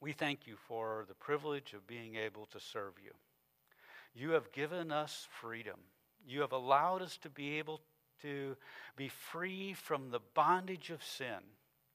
we 0.02 0.12
thank 0.12 0.46
you 0.46 0.58
for 0.67 1.06
the 1.08 1.13
privilege 1.13 1.72
of 1.74 1.88
being 1.88 2.15
able 2.15 2.46
to 2.48 2.60
serve 2.60 2.96
you. 3.02 3.12
You 4.13 4.32
have 4.32 4.52
given 4.52 4.91
us 4.91 5.30
freedom. 5.39 5.80
You 6.28 6.41
have 6.41 6.52
allowed 6.52 7.02
us 7.02 7.17
to 7.20 7.30
be 7.30 7.58
able 7.58 7.80
to 8.22 8.58
be 8.98 9.08
free 9.08 9.72
from 9.72 10.10
the 10.10 10.20
bondage 10.34 10.89
of 10.89 11.06
sin. 11.06 11.39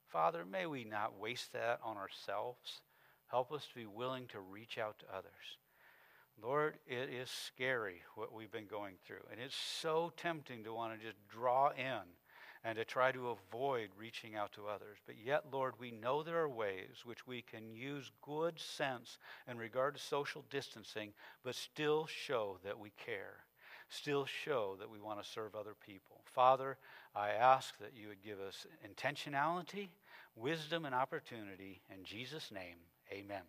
Father, 0.09 0.47
may 0.47 0.65
we 0.65 0.85
not 0.85 1.21
waste 1.21 1.53
that 1.53 1.81
on 1.85 1.99
ourselves. 1.99 2.81
Help 3.27 3.53
us 3.53 3.67
to 3.67 3.75
be 3.75 3.85
willing 3.85 4.29
to 4.29 4.41
reach 4.41 4.79
out 4.79 4.99
to 5.01 5.15
others. 5.15 5.59
Lord, 6.43 6.79
it 6.87 7.11
is 7.11 7.29
scary 7.29 8.01
what 8.15 8.33
we've 8.33 8.51
been 8.51 8.67
going 8.67 8.95
through. 9.07 9.25
And 9.31 9.39
it's 9.39 9.55
so 9.55 10.15
tempting 10.17 10.65
to 10.65 10.73
want 10.73 10.99
to 10.99 11.07
just 11.07 11.19
draw 11.29 11.73
in 11.77 12.16
and 12.67 12.77
to 12.77 12.85
try 12.85 13.13
to 13.13 13.29
avoid 13.29 13.91
reaching 13.97 14.35
out 14.35 14.51
to 14.51 14.67
others. 14.67 14.99
But 15.07 15.15
yet, 15.25 15.45
Lord, 15.53 15.75
we 15.79 15.93
know 15.93 16.25
there 16.25 16.41
are 16.41 16.49
ways 16.49 17.05
which 17.05 17.25
we 17.25 17.41
can 17.41 17.71
use 17.71 18.11
good 18.21 18.59
sense 18.59 19.19
in 19.49 19.57
regard 19.57 19.95
to 19.95 20.03
social 20.03 20.45
distancing, 20.51 21.13
but 21.45 21.55
still 21.55 22.07
show 22.07 22.59
that 22.65 22.77
we 22.77 22.91
care, 22.97 23.37
still 23.89 24.27
show 24.27 24.75
that 24.81 24.91
we 24.91 24.99
want 24.99 25.23
to 25.23 25.31
serve 25.31 25.55
other 25.55 25.77
people. 25.87 26.23
Father, 26.25 26.77
I 27.15 27.31
ask 27.31 27.79
that 27.79 27.93
you 27.95 28.09
would 28.09 28.25
give 28.25 28.41
us 28.41 28.67
intentionality, 28.85 29.91
wisdom, 30.35 30.87
and 30.87 30.95
opportunity. 30.95 31.83
In 31.89 32.03
Jesus' 32.03 32.51
name, 32.51 32.79
amen. 33.13 33.43